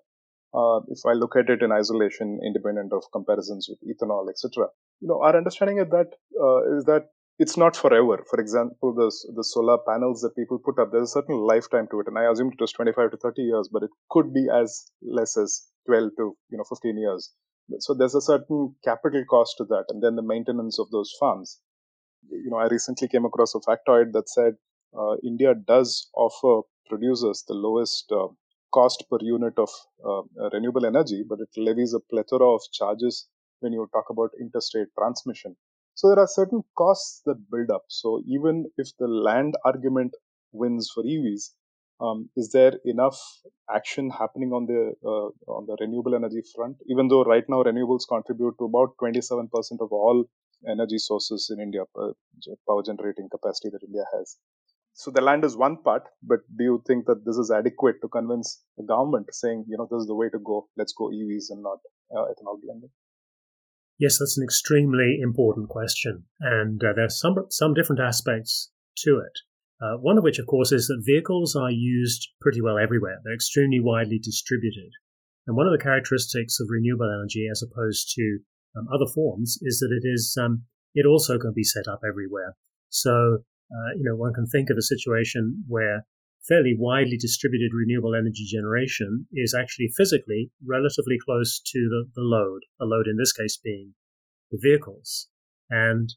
uh, 0.53 0.81
if 0.89 1.01
I 1.07 1.13
look 1.13 1.37
at 1.37 1.49
it 1.49 1.63
in 1.63 1.73
isolation, 1.73 2.41
independent 2.45 2.93
of 2.93 3.05
comparisons 3.13 3.69
with 3.71 3.79
ethanol, 3.87 4.29
etc., 4.29 4.67
you 5.01 5.09
know, 5.09 5.23
our 5.23 5.37
understanding 5.37 5.81
of 5.81 5.91
that 5.91 6.13
uh, 6.39 6.77
is 6.77 6.85
that 6.85 7.09
it's 7.43 7.57
not 7.57 7.77
forever. 7.77 8.25
For 8.31 8.39
example, 8.41 8.95
the 8.95 9.11
the 9.35 9.43
solar 9.43 9.79
panels 9.79 10.21
that 10.23 10.37
people 10.37 10.59
put 10.59 10.79
up, 10.79 10.93
there's 10.93 11.11
a 11.11 11.19
certain 11.19 11.39
lifetime 11.39 11.89
to 11.91 12.01
it, 12.01 12.07
and 12.09 12.19
I 12.19 12.31
assumed 12.31 12.53
it 12.55 12.61
was 12.61 12.73
25 12.73 13.11
to 13.13 13.17
30 13.17 13.43
years, 13.43 13.69
but 13.73 13.83
it 13.83 13.91
could 14.11 14.33
be 14.33 14.47
as 14.61 14.93
less 15.03 15.37
as 15.37 15.67
12 15.87 16.11
to 16.19 16.37
you 16.51 16.59
know 16.59 16.65
15 16.69 16.99
years. 16.99 17.33
So 17.79 17.95
there's 17.95 18.15
a 18.15 18.21
certain 18.21 18.77
capital 18.85 19.25
cost 19.29 19.57
to 19.59 19.65
that, 19.65 19.87
and 19.89 20.03
then 20.03 20.17
the 20.17 20.23
maintenance 20.35 20.79
of 20.79 20.91
those 20.91 21.13
farms. 21.19 21.61
You 22.31 22.51
know, 22.51 22.59
I 22.59 22.69
recently 22.69 23.09
came 23.09 23.25
across 23.27 23.55
a 23.55 23.61
factoid 23.61 24.13
that 24.13 24.29
said 24.29 24.55
uh, 24.99 25.17
India 25.25 25.55
does 25.55 26.09
offer 26.15 26.63
producers 26.89 27.45
the 27.49 27.55
lowest 27.55 28.13
uh, 28.13 28.29
cost 28.75 29.05
per 29.11 29.19
unit 29.21 29.59
of 29.59 29.71
uh, 30.07 30.23
renewable 30.53 30.87
energy, 30.87 31.25
but 31.29 31.41
it 31.41 31.51
levies 31.57 31.95
a 31.95 32.01
plethora 32.01 32.49
of 32.55 32.63
charges 32.73 33.29
when 33.61 33.73
you 33.73 33.89
talk 33.95 34.11
about 34.11 34.31
interstate 34.41 34.89
transmission. 34.99 35.57
So 36.01 36.09
there 36.09 36.21
are 36.25 36.27
certain 36.27 36.63
costs 36.79 37.21
that 37.27 37.51
build 37.51 37.71
up. 37.71 37.83
So 37.89 38.23
even 38.27 38.71
if 38.79 38.89
the 38.99 39.07
land 39.07 39.55
argument 39.67 40.15
wins 40.51 40.91
for 40.95 41.03
EVs, 41.05 41.51
um, 42.01 42.31
is 42.39 42.51
there 42.53 42.73
enough 42.87 43.19
action 43.69 44.09
happening 44.09 44.51
on 44.59 44.65
the 44.65 44.95
uh, 45.05 45.29
on 45.57 45.67
the 45.67 45.77
renewable 45.79 46.15
energy 46.15 46.41
front? 46.55 46.79
Even 46.89 47.09
though 47.09 47.23
right 47.25 47.45
now 47.51 47.63
renewables 47.63 48.09
contribute 48.09 48.55
to 48.59 48.65
about 48.65 48.97
27% 49.03 49.83
of 49.87 49.93
all 49.93 50.25
energy 50.67 50.97
sources 50.97 51.51
in 51.53 51.61
India, 51.61 51.83
uh, 52.05 52.13
power 52.67 52.83
generating 52.83 53.29
capacity 53.29 53.69
that 53.69 53.83
India 53.91 54.07
has. 54.17 54.39
So 54.95 55.11
the 55.11 55.21
land 55.21 55.45
is 55.45 55.55
one 55.67 55.77
part, 55.83 56.05
but 56.23 56.41
do 56.57 56.65
you 56.65 56.83
think 56.87 57.05
that 57.09 57.27
this 57.27 57.37
is 57.37 57.51
adequate 57.51 57.97
to 58.01 58.09
convince 58.09 58.63
the 58.79 58.85
government 58.85 59.35
saying, 59.35 59.67
you 59.69 59.77
know, 59.77 59.87
this 59.91 60.01
is 60.03 60.07
the 60.07 60.15
way 60.23 60.31
to 60.31 60.39
go, 60.39 60.69
let's 60.79 60.95
go 60.95 61.11
EVs 61.11 61.51
and 61.51 61.63
not 61.63 61.81
uh, 62.17 62.25
ethanol 62.33 62.59
blending? 62.63 62.91
Yes, 64.01 64.19
that's 64.19 64.39
an 64.39 64.45
extremely 64.45 65.19
important 65.21 65.69
question, 65.69 66.25
and 66.41 66.83
uh, 66.83 66.95
there's 66.97 67.21
some 67.21 67.35
some 67.51 67.75
different 67.75 68.01
aspects 68.01 68.71
to 69.05 69.19
it. 69.19 69.37
Uh, 69.85 69.99
one 69.99 70.17
of 70.17 70.25
which, 70.25 70.39
of 70.39 70.47
course, 70.47 70.73
is 70.73 70.87
that 70.87 71.05
vehicles 71.05 71.55
are 71.55 71.71
used 71.71 72.29
pretty 72.41 72.63
well 72.63 72.79
everywhere. 72.79 73.21
They're 73.23 73.35
extremely 73.35 73.79
widely 73.79 74.19
distributed, 74.19 74.91
and 75.47 75.55
one 75.55 75.67
of 75.67 75.73
the 75.73 75.85
characteristics 75.85 76.59
of 76.61 76.69
renewable 76.71 77.13
energy, 77.13 77.47
as 77.51 77.63
opposed 77.63 78.11
to 78.17 78.39
um, 78.75 78.89
other 78.89 79.07
forms, 79.15 79.59
is 79.61 79.81
that 79.81 79.93
it 79.93 80.09
is 80.09 80.35
um, 80.41 80.65
it 80.95 81.05
also 81.05 81.39
can 81.39 81.53
be 81.55 81.65
set 81.65 81.87
up 81.87 82.01
everywhere. 82.03 82.57
So 82.89 83.45
uh, 83.71 83.91
you 83.99 84.05
know, 84.05 84.17
one 84.17 84.33
can 84.33 84.47
think 84.47 84.71
of 84.71 84.79
a 84.79 84.83
situation 84.83 85.63
where 85.69 86.07
fairly 86.49 86.75
widely 86.77 87.17
distributed 87.17 87.73
renewable 87.75 88.15
energy 88.15 88.45
generation 88.45 89.27
is 89.33 89.55
actually 89.55 89.89
physically 89.97 90.51
relatively 90.65 91.17
close 91.25 91.61
to 91.61 91.79
the, 91.91 92.05
the 92.15 92.23
load, 92.23 92.63
a 92.81 92.85
load 92.85 93.07
in 93.07 93.17
this 93.17 93.33
case 93.33 93.59
being 93.63 93.95
the 94.51 94.59
vehicles. 94.61 95.29
And 95.69 96.13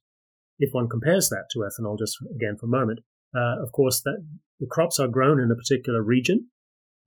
if 0.59 0.73
one 0.73 0.89
compares 0.89 1.29
that 1.29 1.45
to 1.51 1.59
ethanol, 1.59 1.97
just 1.99 2.17
again 2.35 2.57
for 2.59 2.65
a 2.65 2.69
moment, 2.69 2.99
uh, 3.35 3.61
of 3.61 3.71
course, 3.71 4.01
that 4.01 4.23
the 4.59 4.67
crops 4.67 4.99
are 4.99 5.07
grown 5.07 5.39
in 5.39 5.51
a 5.51 5.55
particular 5.55 6.01
region, 6.01 6.49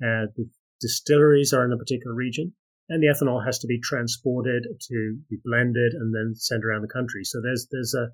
the 0.00 0.49
distilleries 0.80 1.52
are 1.52 1.64
in 1.64 1.73
a 1.73 1.78
particular 1.78 2.14
region, 2.14 2.52
and 2.88 3.02
the 3.02 3.06
ethanol 3.06 3.44
has 3.44 3.58
to 3.61 3.66
be 3.66 3.80
transported 3.80 4.64
to 4.88 5.18
be 5.30 5.38
blended 5.44 5.92
and 5.94 6.14
then 6.14 6.35
sent 6.35 6.64
around 6.64 6.82
the 6.82 6.92
country. 6.92 7.25
So 7.25 7.40
there's 7.40 7.66
there's 7.70 7.94
a 7.94 8.08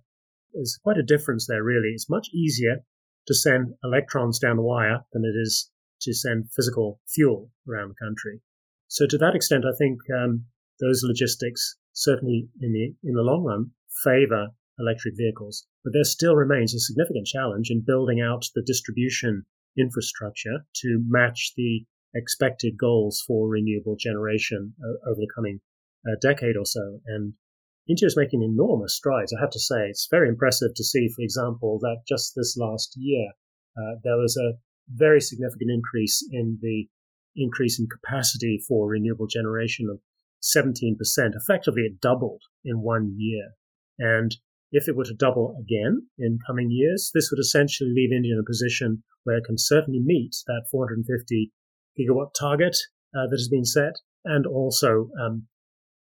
there's 0.53 0.79
quite 0.83 0.99
a 0.99 1.03
difference 1.03 1.47
there. 1.47 1.63
Really, 1.63 1.89
it's 1.89 2.11
much 2.11 2.29
easier 2.33 2.85
to 3.27 3.35
send 3.35 3.75
electrons 3.85 4.39
down 4.39 4.57
the 4.57 4.63
wire 4.63 5.05
than 5.13 5.25
it 5.25 5.37
is 5.39 5.71
to 6.03 6.13
send 6.13 6.51
physical 6.53 7.01
fuel 7.15 7.51
around 7.69 7.89
the 7.89 8.05
country. 8.05 8.41
So 8.89 9.07
to 9.07 9.19
that 9.19 9.35
extent, 9.35 9.65
I 9.65 9.77
think 9.79 9.99
um, 10.15 10.45
those 10.81 11.03
logistics 11.05 11.77
certainly 11.93 12.49
in 12.61 12.73
the 12.73 12.95
in 13.09 13.15
the 13.15 13.23
long 13.23 13.45
run 13.45 13.71
favor 14.05 14.49
electric 14.79 15.15
vehicles. 15.17 15.67
But 15.85 15.93
there 15.93 16.05
still 16.05 16.35
remains 16.35 16.75
a 16.75 16.81
significant 16.81 17.27
challenge 17.27 17.71
in 17.71 17.85
building 17.87 18.21
out 18.21 18.47
the 18.55 18.63
distribution 18.63 19.45
infrastructure 19.79 20.67
to 20.77 21.05
match 21.07 21.53
the 21.57 21.85
expected 22.15 22.77
goals 22.79 23.23
for 23.27 23.49
renewable 23.49 23.97
generation 23.97 24.75
uh, 24.83 25.11
over 25.11 25.21
the 25.21 25.33
coming 25.35 25.61
uh, 26.07 26.17
decade 26.21 26.57
or 26.57 26.67
so. 26.67 27.01
And 27.07 27.35
India 27.89 28.07
is 28.07 28.17
making 28.17 28.43
enormous 28.43 28.97
strides. 28.97 29.33
I 29.33 29.41
have 29.41 29.51
to 29.51 29.59
say, 29.59 29.89
it's 29.89 30.09
very 30.11 30.29
impressive 30.29 30.75
to 30.75 30.85
see, 30.85 31.09
for 31.09 31.23
example, 31.23 31.79
that 31.81 32.03
just 32.07 32.35
this 32.37 32.57
last 32.57 32.95
year 32.97 33.33
uh, 33.77 33.97
there 34.05 34.17
was 34.17 34.37
a 34.37 34.59
very 34.89 35.21
significant 35.21 35.71
increase 35.71 36.27
in 36.31 36.59
the 36.61 36.89
increase 37.35 37.81
in 37.81 37.87
capacity 37.89 38.63
for 38.69 38.89
renewable 38.89 39.27
generation 39.27 39.89
of 39.91 40.01
17%. 40.43 40.97
Effectively, 41.35 41.83
it 41.83 42.01
doubled 42.01 42.43
in 42.65 42.83
one 42.83 43.15
year. 43.17 43.53
And 43.99 44.37
if 44.71 44.89
it 44.89 44.97
were 44.97 45.05
to 45.05 45.15
double 45.15 45.57
again 45.61 46.09
in 46.19 46.39
coming 46.47 46.71
years, 46.71 47.11
this 47.15 47.31
would 47.31 47.41
essentially 47.41 47.91
leave 47.95 48.13
India 48.13 48.35
in 48.35 48.41
a 48.41 48.49
position 48.49 49.03
where 49.25 49.37
it 49.37 49.45
can 49.45 49.59
certainly 49.59 50.01
meet 50.01 50.35
that 50.47 50.67
450 50.71 51.53
gigawatt 51.99 52.31
target 52.39 52.77
uh, 53.15 53.29
that 53.29 53.39
has 53.39 53.49
been 53.49 53.65
set 53.65 53.95
and 54.25 54.47
also 54.47 55.11
um, 55.21 55.47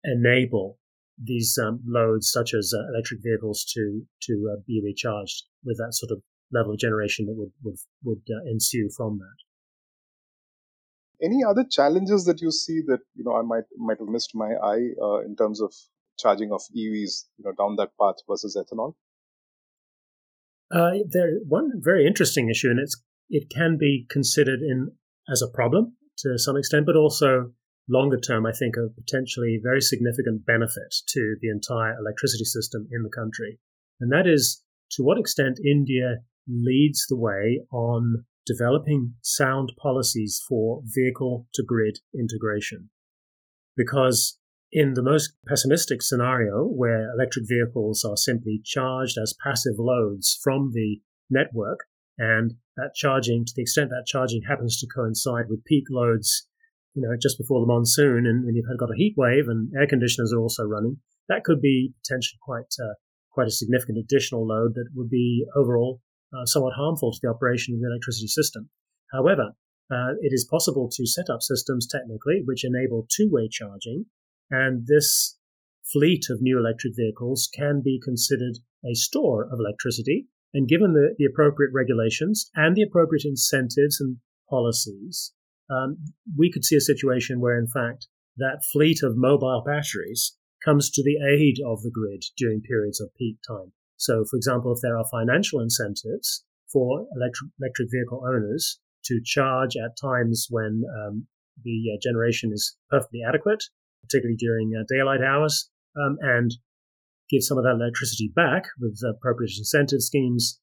enable 0.04 0.78
these 1.24 1.58
um, 1.62 1.82
loads 1.86 2.32
such 2.32 2.54
as 2.54 2.74
uh, 2.76 2.82
electric 2.94 3.22
vehicles 3.24 3.64
to 3.74 4.02
to 4.24 4.52
uh, 4.52 4.62
be 4.68 4.82
recharged 4.84 5.44
with 5.64 5.78
that 5.78 5.94
sort 5.94 6.12
of 6.12 6.22
level 6.52 6.74
of 6.74 6.80
generation 6.80 7.26
that 7.26 7.36
would 7.36 7.52
would, 7.64 7.78
would 8.04 8.24
uh, 8.30 8.50
ensue 8.50 8.90
from 8.96 9.20
that. 9.20 9.38
Any 11.24 11.44
other 11.48 11.64
challenges 11.70 12.26
that 12.26 12.42
you 12.42 12.52
see 12.52 12.82
that 12.88 13.00
you 13.16 13.24
know 13.24 13.36
I 13.36 13.44
might 13.44 13.66
might 13.78 14.00
have 14.00 14.08
missed 14.08 14.32
my 14.34 14.54
eye 14.64 14.90
uh, 15.02 15.20
in 15.20 15.36
terms 15.36 15.62
of 15.62 15.74
charging 16.18 16.52
of 16.52 16.62
EVs 16.76 17.26
you 17.38 17.46
know 17.46 17.54
down 17.58 17.76
that 17.78 17.92
path 18.00 18.16
versus 18.28 18.58
ethanol? 18.58 18.96
Uh, 20.74 21.04
there 21.08 21.40
one 21.48 21.72
very 21.76 22.08
interesting 22.08 22.50
issue, 22.50 22.70
and 22.70 22.80
it's 22.80 23.02
it 23.30 23.50
can 23.50 23.78
be 23.78 24.06
considered 24.10 24.62
in 24.62 24.92
as 25.32 25.42
a 25.42 25.48
problem 25.48 25.96
to 26.20 26.38
some 26.38 26.58
extent, 26.58 26.86
but 26.86 26.96
also 26.96 27.52
longer 27.92 28.18
term, 28.18 28.46
I 28.46 28.54
think, 28.54 28.76
a 28.78 28.90
potentially 28.90 29.60
very 29.62 29.82
significant 29.82 30.46
benefit 30.46 30.96
to 31.10 31.36
the 31.42 31.50
entire 31.50 31.98
electricity 32.00 32.46
system 32.46 32.88
in 32.92 33.04
the 33.04 33.10
country. 33.10 33.60
And 34.00 34.12
that 34.12 34.26
is 34.26 34.64
to 34.92 35.04
what 35.04 35.20
extent 35.20 35.60
India 35.64 36.20
leads 36.48 37.06
the 37.08 37.18
way 37.18 37.62
on 37.72 38.26
developing 38.46 39.14
sound 39.22 39.74
policies 39.82 40.42
for 40.48 40.82
vehicle 40.86 41.48
to 41.54 41.64
grid 41.64 42.00
integration. 42.18 42.90
Because 43.78 44.40
in 44.72 44.94
the 44.94 45.04
most 45.04 45.34
pessimistic 45.48 46.02
scenario, 46.02 46.64
where 46.64 47.12
electric 47.12 47.46
vehicles 47.48 48.04
are 48.04 48.18
simply 48.18 48.62
charged 48.64 49.18
as 49.22 49.36
passive 49.44 49.76
loads 49.78 50.40
from 50.42 50.72
the 50.74 51.02
network, 51.30 51.80
and 52.18 52.56
that 52.78 52.94
charging, 52.96 53.46
to 53.46 53.54
the 53.56 53.62
extent 53.62 53.90
that 53.90 54.06
charging 54.08 54.44
happens 54.48 54.80
to 54.80 54.88
coincide 54.88 55.46
with 55.50 55.66
peak 55.66 55.86
loads, 55.90 56.48
you 56.94 57.02
know, 57.02 57.16
just 57.22 57.38
before 57.38 57.62
the 57.62 57.68
monsoon, 57.68 58.26
and 58.26 58.46
when 58.46 58.56
you've 58.56 58.66
got 58.78 58.92
a 58.92 58.98
heat 58.98 59.16
wave 59.18 59.48
and 59.48 59.72
air 59.76 59.88
conditioners 59.88 60.34
are 60.34 60.40
also 60.40 60.64
running, 60.64 60.98
that 61.30 61.44
could 61.44 61.62
be 61.62 61.94
potentially 62.04 62.40
quite 62.44 62.72
uh, 62.82 62.94
quite 63.32 63.48
a 63.48 63.52
significant 63.52 63.98
additional 63.98 64.46
load 64.46 64.74
that 64.76 64.90
would 64.94 65.10
be 65.10 65.46
overall 65.56 66.02
uh, 66.34 66.46
somewhat 66.46 66.74
harmful 66.76 67.12
to 67.12 67.20
the 67.22 67.30
operation 67.30 67.74
of 67.74 67.80
the 67.80 67.88
electricity 67.88 68.28
system. 68.28 68.70
However, 69.12 69.52
uh, 69.92 70.14
it 70.22 70.32
is 70.34 70.48
possible 70.50 70.90
to 70.92 71.06
set 71.06 71.30
up 71.30 71.42
systems 71.42 71.88
technically 71.88 72.42
which 72.46 72.66
enable 72.66 73.08
two-way 73.10 73.48
charging 73.50 74.06
and 74.50 74.86
this 74.88 75.38
fleet 75.92 76.26
of 76.30 76.42
new 76.42 76.60
electric 76.60 76.94
vehicles 76.96 77.50
can 77.54 77.82
be 77.82 78.00
considered 78.04 78.58
a 78.86 78.94
store 78.94 79.46
of 79.46 79.60
electricity. 79.60 80.28
And 80.54 80.68
given 80.68 80.94
the, 80.94 81.16
the 81.18 81.26
appropriate 81.26 81.72
regulations 81.74 82.52
and 82.56 82.76
the 82.76 82.84
appropriate 82.84 83.26
incentives 83.26 84.00
and 84.00 84.18
policies, 84.50 85.34
um, 85.72 85.98
we 86.38 86.52
could 86.52 86.66
see 86.66 86.76
a 86.76 86.82
situation 86.82 87.40
where, 87.40 87.58
in 87.58 87.68
fact, 87.68 88.08
that 88.38 88.62
fleet 88.72 89.00
of 89.04 89.18
mobile 89.18 89.64
batteries 89.66 90.36
comes 90.64 90.90
to 90.92 91.04
the 91.04 91.18
aid 91.28 91.58
of 91.66 91.82
the 91.82 91.92
grid 91.92 92.24
during 92.38 92.62
periods 92.62 93.02
of 93.02 93.14
peak 93.18 93.38
time. 93.48 93.72
So, 93.98 94.26
for 94.30 94.38
example, 94.38 94.74
if 94.74 94.82
there 94.82 94.98
are 94.98 95.06
financial 95.12 95.60
incentives 95.60 96.44
for 96.72 97.06
electric, 97.16 97.52
electric 97.60 97.90
vehicle 97.92 98.24
owners 98.28 98.80
to 99.06 99.22
charge 99.24 99.76
at 99.76 99.98
times 100.00 100.48
when 100.50 100.84
um, 101.00 101.28
the 101.64 101.92
uh, 101.94 101.98
generation 102.02 102.52
is 102.54 102.76
perfectly 102.90 103.22
adequate 103.28 103.64
particularly 104.02 104.38
during 104.38 104.74
uh, 104.76 104.84
daylight 104.90 105.22
hours, 105.22 105.70
um, 105.96 106.18
and 106.22 106.52
give 107.30 107.44
some 107.44 107.58
of 107.58 107.64
that 107.64 107.76
electricity 107.80 108.32
back 108.36 108.66
with 108.80 109.00
appropriate 109.08 109.52
incentive 109.58 110.02
schemes 110.02 110.60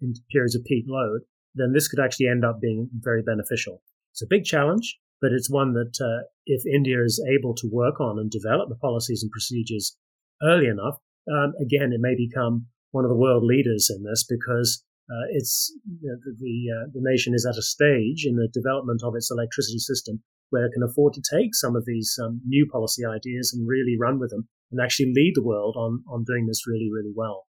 in 0.00 0.14
periods 0.30 0.54
of 0.54 0.64
peak 0.64 0.84
load, 0.88 1.22
then 1.54 1.72
this 1.72 1.88
could 1.88 2.00
actually 2.00 2.28
end 2.28 2.44
up 2.44 2.60
being 2.60 2.88
very 2.92 3.22
beneficial. 3.22 3.82
It's 4.12 4.22
a 4.22 4.28
big 4.28 4.44
challenge, 4.44 4.98
but 5.20 5.32
it's 5.32 5.50
one 5.50 5.72
that 5.72 5.96
uh, 6.00 6.28
if 6.46 6.66
India 6.66 7.02
is 7.02 7.22
able 7.32 7.54
to 7.56 7.70
work 7.70 8.00
on 8.00 8.18
and 8.18 8.30
develop 8.30 8.68
the 8.68 8.76
policies 8.76 9.22
and 9.22 9.30
procedures 9.30 9.96
early 10.42 10.66
enough, 10.66 10.98
um, 11.32 11.54
again, 11.60 11.92
it 11.92 12.00
may 12.00 12.14
become 12.14 12.66
one 12.90 13.04
of 13.04 13.10
the 13.10 13.16
world 13.16 13.44
leaders 13.44 13.90
in 13.90 14.02
this 14.02 14.24
because 14.28 14.84
uh, 15.10 15.26
it's 15.30 15.72
you 16.00 16.08
know, 16.08 16.16
the 16.24 16.36
the, 16.38 16.56
uh, 16.70 16.86
the, 16.92 17.00
nation 17.00 17.34
is 17.34 17.46
at 17.46 17.58
a 17.58 17.62
stage 17.62 18.24
in 18.26 18.36
the 18.36 18.48
development 18.52 19.02
of 19.02 19.14
its 19.16 19.30
electricity 19.30 19.78
system 19.78 20.22
where 20.50 20.66
it 20.66 20.72
can 20.72 20.82
afford 20.82 21.14
to 21.14 21.22
take 21.30 21.54
some 21.54 21.74
of 21.74 21.84
these 21.86 22.18
um, 22.22 22.40
new 22.46 22.66
policy 22.70 23.02
ideas 23.04 23.52
and 23.52 23.66
really 23.66 23.96
run 23.98 24.18
with 24.18 24.30
them 24.30 24.46
and 24.70 24.80
actually 24.80 25.12
lead 25.14 25.32
the 25.34 25.42
world 25.42 25.74
on, 25.76 26.04
on 26.08 26.24
doing 26.24 26.46
this 26.46 26.66
really, 26.66 26.90
really 26.92 27.12
well. 27.14 27.46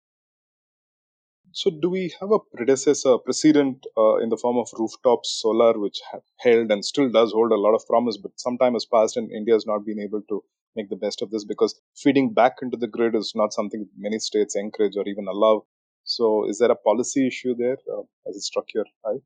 So, 1.54 1.70
do 1.70 1.90
we 1.90 2.14
have 2.20 2.32
a 2.32 2.40
predecessor, 2.40 3.18
precedent 3.18 3.86
uh, 3.98 4.18
in 4.18 4.30
the 4.30 4.38
form 4.38 4.58
of 4.58 4.70
rooftop 4.78 5.26
solar, 5.26 5.78
which 5.78 6.00
held 6.40 6.72
and 6.72 6.84
still 6.84 7.10
does 7.10 7.34
hold 7.34 7.52
a 7.52 7.60
lot 7.60 7.76
of 7.76 7.86
promise, 7.88 8.18
but 8.18 8.40
some 8.40 8.58
time 8.58 8.74
has 8.74 8.86
passed 8.86 9.18
and 9.18 9.32
India 9.32 9.54
has 9.54 9.66
not 9.66 9.86
been 9.86 10.00
able 10.00 10.22
to 10.30 10.44
make 10.76 10.90
the 10.90 10.96
best 10.96 11.22
of 11.22 11.30
this 11.30 11.44
because 11.44 11.80
feeding 11.96 12.34
back 12.34 12.58
into 12.62 12.78
the 12.78 12.88
grid 12.88 13.16
is 13.16 13.34
not 13.36 13.54
something 13.54 13.88
many 13.98 14.18
states 14.20 14.56
encourage 14.56 14.96
or 14.96 15.08
even 15.08 15.28
allow. 15.28 15.66
So, 16.04 16.48
is 16.48 16.60
there 16.60 16.72
a 16.72 16.76
policy 16.76 17.28
issue 17.28 17.56
there? 17.56 17.78
Uh, 17.92 18.04
has 18.26 18.36
it 18.36 18.42
struck 18.42 18.66
your 18.74 18.86
eye? 19.06 19.20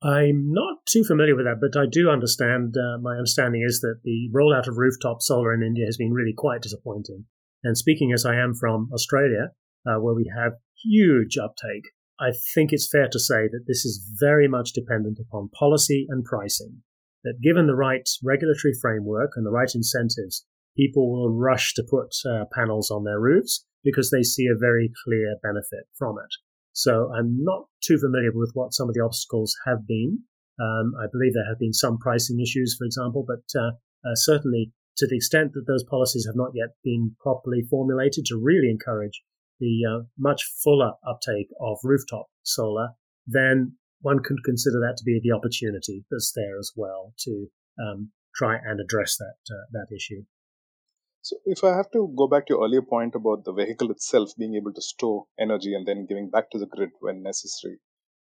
I'm 0.00 0.52
not 0.52 0.86
too 0.86 1.02
familiar 1.02 1.34
with 1.34 1.46
that, 1.46 1.60
but 1.60 1.78
I 1.80 1.86
do 1.90 2.08
understand. 2.08 2.76
Uh, 2.76 2.98
my 2.98 3.16
understanding 3.16 3.64
is 3.66 3.80
that 3.80 4.00
the 4.04 4.30
rollout 4.32 4.68
of 4.68 4.78
rooftop 4.78 5.22
solar 5.22 5.52
in 5.52 5.62
India 5.62 5.86
has 5.86 5.96
been 5.96 6.12
really 6.12 6.34
quite 6.36 6.62
disappointing. 6.62 7.24
And 7.64 7.76
speaking 7.76 8.12
as 8.12 8.24
I 8.24 8.36
am 8.36 8.54
from 8.54 8.90
Australia, 8.92 9.50
uh, 9.84 9.98
where 9.98 10.14
we 10.14 10.30
have 10.36 10.52
huge 10.84 11.36
uptake, 11.36 11.84
I 12.20 12.32
think 12.54 12.72
it's 12.72 12.88
fair 12.90 13.08
to 13.08 13.20
say 13.20 13.48
that 13.48 13.64
this 13.66 13.84
is 13.84 14.04
very 14.18 14.48
much 14.48 14.72
dependent 14.72 15.18
upon 15.20 15.50
policy 15.50 16.06
and 16.08 16.24
pricing. 16.24 16.82
That 17.24 17.40
given 17.42 17.66
the 17.66 17.74
right 17.74 18.08
regulatory 18.22 18.74
framework 18.80 19.32
and 19.36 19.44
the 19.44 19.50
right 19.50 19.70
incentives, 19.74 20.44
people 20.76 21.10
will 21.10 21.32
rush 21.32 21.74
to 21.74 21.86
put 21.88 22.14
uh, 22.26 22.44
panels 22.52 22.90
on 22.90 23.04
their 23.04 23.20
roofs 23.20 23.64
because 23.84 24.10
they 24.10 24.22
see 24.22 24.46
a 24.46 24.58
very 24.58 24.90
clear 25.04 25.36
benefit 25.42 25.86
from 25.98 26.16
it. 26.18 26.32
So 26.72 27.10
I'm 27.12 27.42
not 27.42 27.66
too 27.82 27.98
familiar 27.98 28.30
with 28.32 28.52
what 28.54 28.72
some 28.72 28.88
of 28.88 28.94
the 28.94 29.02
obstacles 29.02 29.54
have 29.66 29.86
been. 29.86 30.20
Um, 30.60 30.94
I 31.00 31.06
believe 31.10 31.34
there 31.34 31.48
have 31.48 31.58
been 31.58 31.72
some 31.72 31.98
pricing 31.98 32.40
issues, 32.40 32.76
for 32.78 32.84
example, 32.84 33.24
but 33.26 33.42
uh, 33.58 33.72
uh, 34.04 34.14
certainly 34.14 34.72
to 34.98 35.06
the 35.06 35.16
extent 35.16 35.52
that 35.54 35.66
those 35.66 35.84
policies 35.84 36.26
have 36.26 36.36
not 36.36 36.50
yet 36.54 36.74
been 36.82 37.14
properly 37.20 37.62
formulated 37.70 38.24
to 38.26 38.40
really 38.40 38.70
encourage 38.70 39.22
the 39.60 39.84
uh, 39.84 40.04
much 40.18 40.42
fuller 40.62 40.92
uptake 41.06 41.48
of 41.60 41.78
rooftop 41.82 42.26
solar, 42.42 42.90
then 43.26 43.76
one 44.00 44.22
could 44.22 44.44
consider 44.44 44.78
that 44.80 44.96
to 44.98 45.04
be 45.04 45.20
the 45.22 45.34
opportunity 45.34 46.04
that's 46.10 46.32
there 46.34 46.58
as 46.58 46.72
well 46.76 47.14
to 47.18 47.48
um, 47.80 48.10
try 48.34 48.56
and 48.56 48.80
address 48.80 49.16
that 49.16 49.36
uh, 49.50 49.66
that 49.72 49.94
issue. 49.94 50.24
So, 51.22 51.36
if 51.44 51.64
I 51.64 51.76
have 51.76 51.90
to 51.92 52.12
go 52.16 52.28
back 52.28 52.46
to 52.46 52.54
your 52.54 52.64
earlier 52.64 52.82
point 52.82 53.14
about 53.14 53.44
the 53.44 53.52
vehicle 53.52 53.90
itself 53.90 54.30
being 54.38 54.54
able 54.54 54.72
to 54.72 54.80
store 54.80 55.26
energy 55.38 55.74
and 55.74 55.86
then 55.86 56.06
giving 56.06 56.30
back 56.30 56.50
to 56.50 56.58
the 56.58 56.66
grid 56.66 56.90
when 57.00 57.22
necessary. 57.22 57.78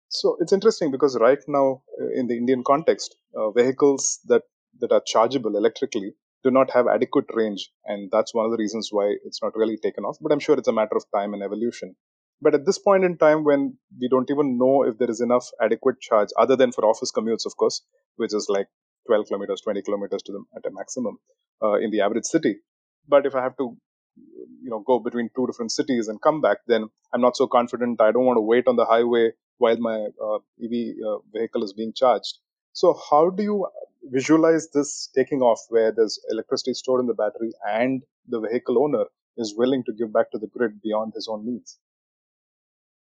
So, 0.10 0.38
it's 0.40 0.52
interesting 0.52 0.92
because 0.92 1.18
right 1.20 1.40
now, 1.48 1.84
uh, 2.02 2.08
in 2.20 2.28
the 2.28 2.36
Indian 2.36 2.64
context, 2.66 3.16
uh, 3.36 3.52
vehicles 3.52 4.20
that, 4.26 4.42
that 4.80 4.92
are 4.92 5.04
chargeable 5.06 5.56
electrically 5.56 6.16
do 6.44 6.52
not 6.52 6.72
have 6.72 6.88
adequate 6.88 7.26
range. 7.34 7.70
And 7.86 8.10
that's 8.12 8.34
one 8.34 8.46
of 8.46 8.52
the 8.52 8.58
reasons 8.58 8.90
why 8.92 9.16
it's 9.26 9.42
not 9.42 9.56
really 9.56 9.78
taken 9.78 10.04
off. 10.04 10.18
But 10.22 10.32
I'm 10.32 10.40
sure 10.40 10.58
it's 10.58 10.68
a 10.68 10.74
matter 10.74 10.96
of 10.96 11.06
time 11.14 11.34
and 11.34 11.44
evolution. 11.44 11.96
But 12.42 12.56
at 12.56 12.66
this 12.66 12.80
point 12.80 13.04
in 13.04 13.18
time, 13.18 13.44
when 13.44 13.78
we 14.00 14.08
don't 14.08 14.30
even 14.32 14.58
know 14.58 14.84
if 14.84 14.98
there 14.98 15.10
is 15.10 15.20
enough 15.20 15.48
adequate 15.62 16.00
charge, 16.00 16.30
other 16.38 16.56
than 16.56 16.72
for 16.72 16.86
office 16.86 17.12
commutes, 17.12 17.46
of 17.46 17.58
course, 17.58 17.82
which 18.16 18.34
is 18.34 18.48
like 18.50 18.68
12 19.08 19.28
kilometers, 19.28 19.62
20 19.62 19.82
kilometers 19.82 20.22
to 20.24 20.32
the, 20.32 20.44
at 20.56 20.66
a 20.66 20.74
maximum, 20.74 21.18
uh, 21.62 21.74
in 21.74 21.92
the 21.92 22.02
average 22.02 22.26
city. 22.26 22.58
But 23.08 23.26
if 23.26 23.36
I 23.36 23.44
have 23.44 23.58
to, 23.58 23.76
you 24.16 24.70
know, 24.70 24.84
go 24.86 25.00
between 25.00 25.30
two 25.36 25.48
different 25.48 25.72
cities 25.72 26.08
and 26.08 26.22
come 26.22 26.40
back, 26.40 26.60
then 26.68 26.88
I'm 27.14 27.22
not 27.22 27.36
so 27.36 27.48
confident. 27.48 28.00
I 28.00 28.12
don't 28.12 28.26
want 28.26 28.38
to 28.38 28.42
wait 28.42 28.68
on 28.68 28.78
the 28.78 28.86
highway 28.86 29.32
while 29.58 29.78
my 29.78 30.08
uh, 30.24 30.40
EV 30.64 30.96
uh, 31.06 31.18
vehicle 31.34 31.64
is 31.64 31.74
being 31.74 31.92
charged. 31.94 32.38
So, 32.72 32.98
how 33.10 33.30
do 33.30 33.44
you 33.44 33.68
visualize 34.04 34.70
this 34.74 35.10
taking 35.16 35.42
off 35.42 35.60
where 35.70 35.92
there's 35.96 36.20
electricity 36.30 36.74
stored 36.74 37.02
in 37.02 37.08
the 37.08 37.14
battery 37.14 37.52
and 37.66 38.04
the 38.28 38.40
vehicle 38.40 38.82
owner 38.82 39.06
is 39.38 39.56
willing 39.58 39.84
to 39.86 39.94
give 39.94 40.14
back 40.14 40.32
to 40.32 40.38
the 40.38 40.48
grid 40.48 40.82
beyond 40.82 41.14
his 41.16 41.28
own 41.30 41.46
needs? 41.46 41.80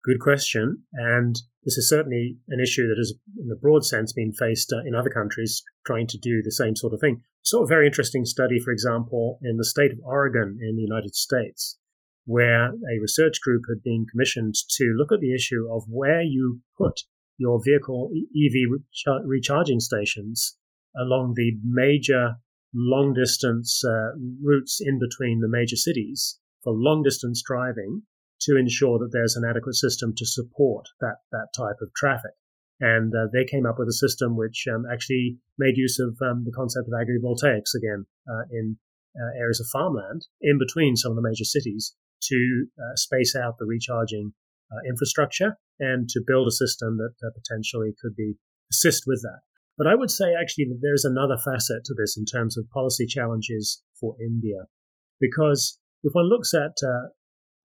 Good 0.04 0.18
question. 0.18 0.82
And 0.92 1.36
this 1.64 1.78
is 1.78 1.88
certainly 1.88 2.38
an 2.48 2.58
issue 2.60 2.88
that 2.88 2.98
has, 2.98 3.14
in 3.38 3.50
a 3.52 3.56
broad 3.56 3.84
sense, 3.84 4.12
been 4.12 4.32
faced 4.32 4.72
uh, 4.72 4.80
in 4.84 4.96
other 4.96 5.10
countries 5.10 5.62
trying 5.86 6.08
to 6.08 6.18
do 6.18 6.42
the 6.42 6.50
same 6.50 6.74
sort 6.74 6.92
of 6.92 7.00
thing. 7.00 7.22
Saw 7.42 7.62
a 7.62 7.68
very 7.68 7.86
interesting 7.86 8.24
study, 8.24 8.58
for 8.58 8.72
example, 8.72 9.38
in 9.42 9.58
the 9.58 9.64
state 9.64 9.92
of 9.92 10.00
Oregon 10.02 10.58
in 10.60 10.76
the 10.76 10.82
United 10.82 11.14
States, 11.14 11.78
where 12.24 12.66
a 12.66 13.00
research 13.00 13.40
group 13.40 13.62
had 13.68 13.82
been 13.84 14.06
commissioned 14.10 14.54
to 14.70 14.94
look 14.96 15.12
at 15.12 15.20
the 15.20 15.34
issue 15.34 15.68
of 15.70 15.84
where 15.88 16.22
you 16.22 16.60
put 16.76 17.02
your 17.38 17.60
vehicle 17.64 18.10
EV 18.12 18.80
recharging 19.24 19.80
stations 19.80 20.56
along 20.96 21.34
the 21.34 21.52
major 21.64 22.36
long 22.74 23.12
distance 23.12 23.82
uh, 23.84 24.12
routes 24.42 24.80
in 24.80 24.98
between 24.98 25.40
the 25.40 25.48
major 25.48 25.76
cities 25.76 26.38
for 26.62 26.72
long 26.72 27.02
distance 27.02 27.42
driving 27.44 28.02
to 28.40 28.56
ensure 28.56 28.98
that 28.98 29.10
there's 29.12 29.36
an 29.36 29.44
adequate 29.48 29.74
system 29.74 30.12
to 30.16 30.26
support 30.26 30.86
that, 31.00 31.16
that 31.30 31.48
type 31.56 31.76
of 31.80 31.92
traffic. 31.94 32.32
And 32.80 33.14
uh, 33.14 33.28
they 33.32 33.44
came 33.44 33.66
up 33.66 33.78
with 33.78 33.88
a 33.88 33.92
system 33.92 34.36
which 34.36 34.66
um, 34.72 34.84
actually 34.90 35.38
made 35.58 35.76
use 35.76 36.00
of 36.00 36.16
um, 36.20 36.42
the 36.44 36.52
concept 36.52 36.88
of 36.88 36.94
agrivoltaics 36.94 37.74
again 37.76 38.06
uh, 38.28 38.42
in 38.50 38.76
uh, 39.14 39.38
areas 39.38 39.60
of 39.60 39.66
farmland 39.70 40.26
in 40.40 40.58
between 40.58 40.96
some 40.96 41.12
of 41.12 41.16
the 41.16 41.22
major 41.22 41.44
cities 41.44 41.94
to 42.22 42.66
uh, 42.78 42.96
space 42.96 43.36
out 43.36 43.58
the 43.58 43.66
recharging 43.66 44.32
uh, 44.72 44.80
infrastructure 44.88 45.58
and 45.78 46.08
to 46.08 46.22
build 46.26 46.48
a 46.48 46.52
system 46.52 46.96
that 46.96 47.12
potentially 47.34 47.94
could 48.00 48.16
be 48.16 48.34
assist 48.70 49.04
with 49.06 49.22
that. 49.22 49.40
But 49.82 49.90
I 49.90 49.96
would 49.96 50.12
say 50.12 50.32
actually 50.40 50.66
that 50.66 50.78
there's 50.80 51.04
another 51.04 51.36
facet 51.36 51.82
to 51.86 51.94
this 51.94 52.16
in 52.16 52.24
terms 52.24 52.56
of 52.56 52.70
policy 52.70 53.04
challenges 53.04 53.82
for 53.98 54.14
India, 54.20 54.66
because 55.18 55.76
if 56.04 56.12
one 56.12 56.28
looks 56.28 56.54
at 56.54 56.76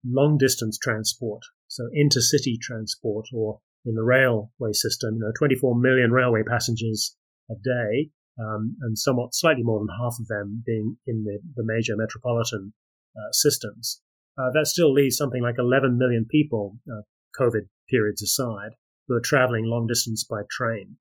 long 0.04 0.36
distance 0.40 0.80
transport, 0.80 1.44
so 1.68 1.84
intercity 1.96 2.60
transport, 2.60 3.28
or 3.32 3.60
in 3.86 3.94
the 3.94 4.02
railway 4.02 4.74
system, 4.74 5.14
you 5.14 5.20
know, 5.20 5.32
24 5.38 5.80
million 5.80 6.12
railway 6.12 6.42
passengers 6.42 7.16
a 7.52 7.54
day, 7.64 8.10
um, 8.40 8.76
and 8.82 8.98
somewhat 8.98 9.36
slightly 9.36 9.62
more 9.62 9.78
than 9.78 9.96
half 10.02 10.16
of 10.20 10.28
them 10.28 10.64
being 10.66 10.98
in 11.06 11.24
the, 11.24 11.38
the 11.56 11.64
major 11.64 11.96
metropolitan 11.96 12.74
uh, 13.16 13.32
systems. 13.32 14.02
Uh, 14.40 14.50
that 14.56 14.66
still 14.66 14.92
leaves 14.92 15.18
something 15.18 15.44
like 15.44 15.60
11 15.60 16.00
million 16.00 16.26
people, 16.26 16.80
uh, 16.92 17.02
COVID 17.40 17.68
periods 17.92 18.24
aside, 18.24 18.72
who 19.08 19.14
are 19.14 19.22
traveling 19.22 19.66
long 19.66 19.86
distance 19.86 20.24
by 20.24 20.42
train. 20.50 20.98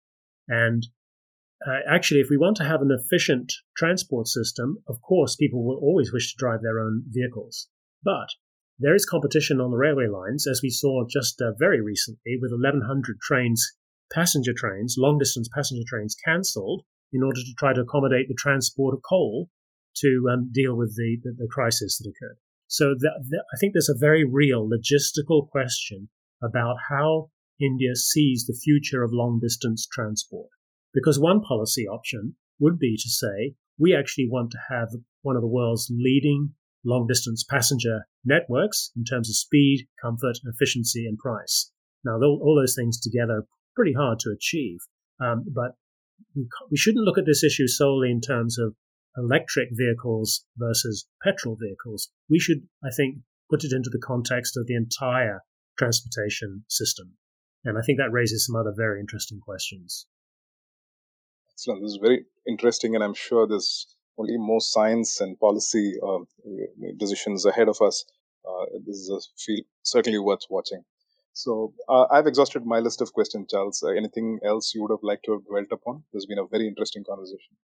And 0.47 0.87
uh, 1.67 1.79
actually, 1.89 2.21
if 2.21 2.29
we 2.29 2.37
want 2.37 2.57
to 2.59 2.65
have 2.65 2.83
an 2.83 2.91
efficient 2.91 3.53
transport 3.77 4.29
system, 4.29 4.83
of 4.89 5.01
course, 5.01 5.37
people 5.37 5.65
will 5.65 5.79
always 5.79 6.13
wish 6.13 6.33
to 6.33 6.39
drive 6.39 6.61
their 6.63 6.79
own 6.79 7.05
vehicles. 7.09 7.69
But 8.05 8.29
there 8.79 8.95
is 8.95 9.07
competition 9.07 9.61
on 9.61 9.71
the 9.71 9.79
railway 9.79 10.07
lines, 10.07 10.47
as 10.47 10.61
we 10.63 10.69
saw 10.69 11.07
just 11.09 11.41
uh, 11.41 11.53
very 11.59 11.81
recently 11.81 12.37
with 12.41 12.53
1,100 12.53 13.21
trains, 13.21 13.73
passenger 14.13 14.53
trains, 14.55 14.97
long 14.99 15.19
distance 15.19 15.49
passenger 15.55 15.85
trains 15.87 16.15
cancelled 16.15 16.85
in 17.11 17.23
order 17.23 17.41
to 17.41 17.55
try 17.59 17.73
to 17.73 17.81
accommodate 17.81 18.29
the 18.29 18.35
transport 18.35 18.95
of 18.95 19.01
coal 19.09 19.49
to 19.97 20.29
um, 20.31 20.51
deal 20.53 20.77
with 20.77 20.95
the, 20.97 21.19
the, 21.25 21.33
the, 21.39 21.49
crisis 21.51 21.97
that 21.97 22.11
occurred. 22.11 22.37
So 22.69 22.95
the, 22.99 23.11
the, 23.31 23.43
I 23.55 23.57
think 23.59 23.73
there's 23.73 23.89
a 23.89 23.99
very 23.99 24.25
real 24.25 24.69
logistical 24.69 25.49
question 25.49 26.11
about 26.43 26.77
how 26.91 27.31
India 27.59 27.97
sees 27.97 28.45
the 28.45 28.59
future 28.63 29.03
of 29.03 29.13
long 29.13 29.41
distance 29.41 29.87
transport. 29.91 30.51
Because 30.97 31.21
one 31.21 31.43
policy 31.43 31.87
option 31.87 32.37
would 32.59 32.79
be 32.79 32.97
to 32.97 33.11
say, 33.11 33.55
we 33.79 33.95
actually 33.95 34.31
want 34.31 34.51
to 34.53 34.59
have 34.71 34.89
one 35.21 35.37
of 35.37 35.43
the 35.43 35.49
world's 35.49 35.93
leading 35.95 36.55
long 36.87 37.07
distance 37.07 37.45
passenger 37.45 38.07
networks 38.25 38.93
in 38.97 39.05
terms 39.05 39.29
of 39.29 39.37
speed, 39.37 39.87
comfort, 40.01 40.39
efficiency, 40.47 41.05
and 41.07 41.19
price. 41.19 41.71
Now, 42.03 42.17
all 42.17 42.57
those 42.59 42.75
things 42.75 42.99
together 42.99 43.41
are 43.41 43.47
pretty 43.75 43.93
hard 43.93 44.21
to 44.21 44.31
achieve, 44.31 44.79
um, 45.21 45.45
but 45.53 45.73
we 46.71 46.79
shouldn't 46.79 47.05
look 47.05 47.19
at 47.19 47.27
this 47.27 47.45
issue 47.45 47.67
solely 47.67 48.11
in 48.11 48.23
terms 48.23 48.59
of 48.59 48.75
electric 49.19 49.69
vehicles 49.73 50.47
versus 50.57 51.07
petrol 51.23 51.59
vehicles. 51.61 52.11
We 52.31 52.39
should, 52.39 52.63
I 52.83 52.89
think, 52.97 53.19
put 53.51 53.65
it 53.65 53.73
into 53.73 53.91
the 53.91 54.01
context 54.03 54.57
of 54.57 54.67
the 54.67 54.77
entire 54.77 55.43
transportation 55.79 56.65
system. 56.69 57.19
And 57.65 57.77
I 57.77 57.83
think 57.83 57.99
that 57.99 58.13
raises 58.13 58.47
some 58.47 58.57
other 58.57 58.73
very 58.75 58.99
interesting 58.99 59.41
questions. 59.41 60.07
This 61.57 61.93
is 61.93 61.99
very 62.01 62.27
interesting, 62.47 62.95
and 62.95 63.03
I'm 63.03 63.15
sure 63.15 63.47
there's 63.47 63.87
only 64.19 64.37
more 64.37 64.61
science 64.61 65.21
and 65.21 65.39
policy 65.39 65.95
um, 66.03 66.27
decisions 66.99 67.45
ahead 67.47 67.69
of 67.69 67.81
us. 67.81 68.05
Uh, 68.49 68.67
this 68.87 68.97
is 68.97 69.11
a 69.11 69.21
field 69.39 69.67
certainly 69.83 70.19
worth 70.19 70.45
watching. 70.51 70.85
So 71.33 71.75
uh, 71.89 72.07
I've 72.11 72.27
exhausted 72.27 72.65
my 72.65 72.79
list 72.79 73.03
of 73.03 73.13
questions, 73.13 73.49
Charles. 73.51 73.83
Uh, 73.83 73.89
anything 73.89 74.39
else 74.45 74.73
you 74.75 74.83
would 74.83 74.91
have 74.91 75.03
liked 75.03 75.25
to 75.27 75.33
have 75.33 75.45
dwelt 75.45 75.69
upon? 75.73 76.05
There's 76.13 76.27
been 76.27 76.39
a 76.39 76.47
very 76.47 76.67
interesting 76.67 77.05
conversation. 77.05 77.57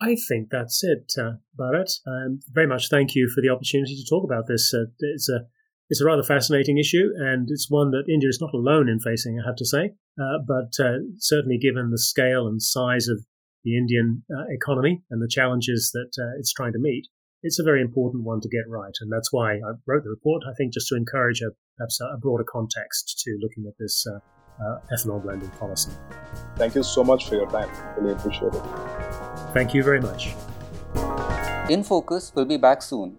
I 0.00 0.16
think 0.28 0.48
that's 0.50 0.82
it, 0.84 1.12
uh, 1.18 1.34
Bharat. 1.58 2.00
Um, 2.06 2.40
very 2.50 2.66
much 2.66 2.88
thank 2.90 3.14
you 3.14 3.30
for 3.32 3.40
the 3.40 3.48
opportunity 3.48 3.96
to 3.96 4.08
talk 4.08 4.24
about 4.24 4.46
this. 4.48 4.74
Uh, 4.74 4.86
it's 4.98 5.28
a 5.28 5.46
it's 5.88 6.00
a 6.00 6.04
rather 6.04 6.22
fascinating 6.22 6.78
issue, 6.78 7.10
and 7.16 7.48
it's 7.50 7.70
one 7.70 7.90
that 7.92 8.12
India 8.12 8.28
is 8.28 8.40
not 8.40 8.54
alone 8.54 8.88
in 8.88 8.98
facing, 8.98 9.38
I 9.38 9.46
have 9.46 9.56
to 9.56 9.64
say. 9.64 9.92
Uh, 10.20 10.38
but 10.46 10.84
uh, 10.84 10.98
certainly, 11.18 11.58
given 11.58 11.90
the 11.90 11.98
scale 11.98 12.46
and 12.46 12.60
size 12.60 13.08
of 13.08 13.24
the 13.64 13.76
Indian 13.76 14.24
uh, 14.30 14.44
economy 14.50 15.02
and 15.10 15.22
the 15.22 15.28
challenges 15.28 15.90
that 15.92 16.10
uh, 16.20 16.38
it's 16.38 16.52
trying 16.52 16.72
to 16.72 16.78
meet, 16.78 17.06
it's 17.42 17.60
a 17.60 17.62
very 17.62 17.80
important 17.80 18.24
one 18.24 18.40
to 18.40 18.48
get 18.48 18.64
right. 18.68 18.94
And 19.00 19.12
that's 19.12 19.32
why 19.32 19.54
I 19.54 19.72
wrote 19.86 20.02
the 20.02 20.10
report, 20.10 20.42
I 20.48 20.54
think, 20.54 20.72
just 20.72 20.88
to 20.88 20.96
encourage 20.96 21.40
a, 21.42 21.50
perhaps 21.76 22.00
a 22.00 22.16
broader 22.18 22.44
context 22.44 23.22
to 23.24 23.38
looking 23.40 23.66
at 23.68 23.74
this 23.78 24.04
uh, 24.06 24.18
uh, 24.62 24.80
ethanol 24.92 25.22
blending 25.22 25.50
policy. 25.50 25.92
Thank 26.56 26.74
you 26.74 26.82
so 26.82 27.04
much 27.04 27.28
for 27.28 27.36
your 27.36 27.48
time. 27.50 27.70
Really 27.98 28.14
appreciate 28.14 28.54
it. 28.54 28.62
Thank 29.52 29.74
you 29.74 29.82
very 29.84 30.00
much. 30.00 30.34
In 31.68 31.84
Focus 31.84 32.32
will 32.34 32.44
be 32.44 32.56
back 32.56 32.82
soon 32.82 33.18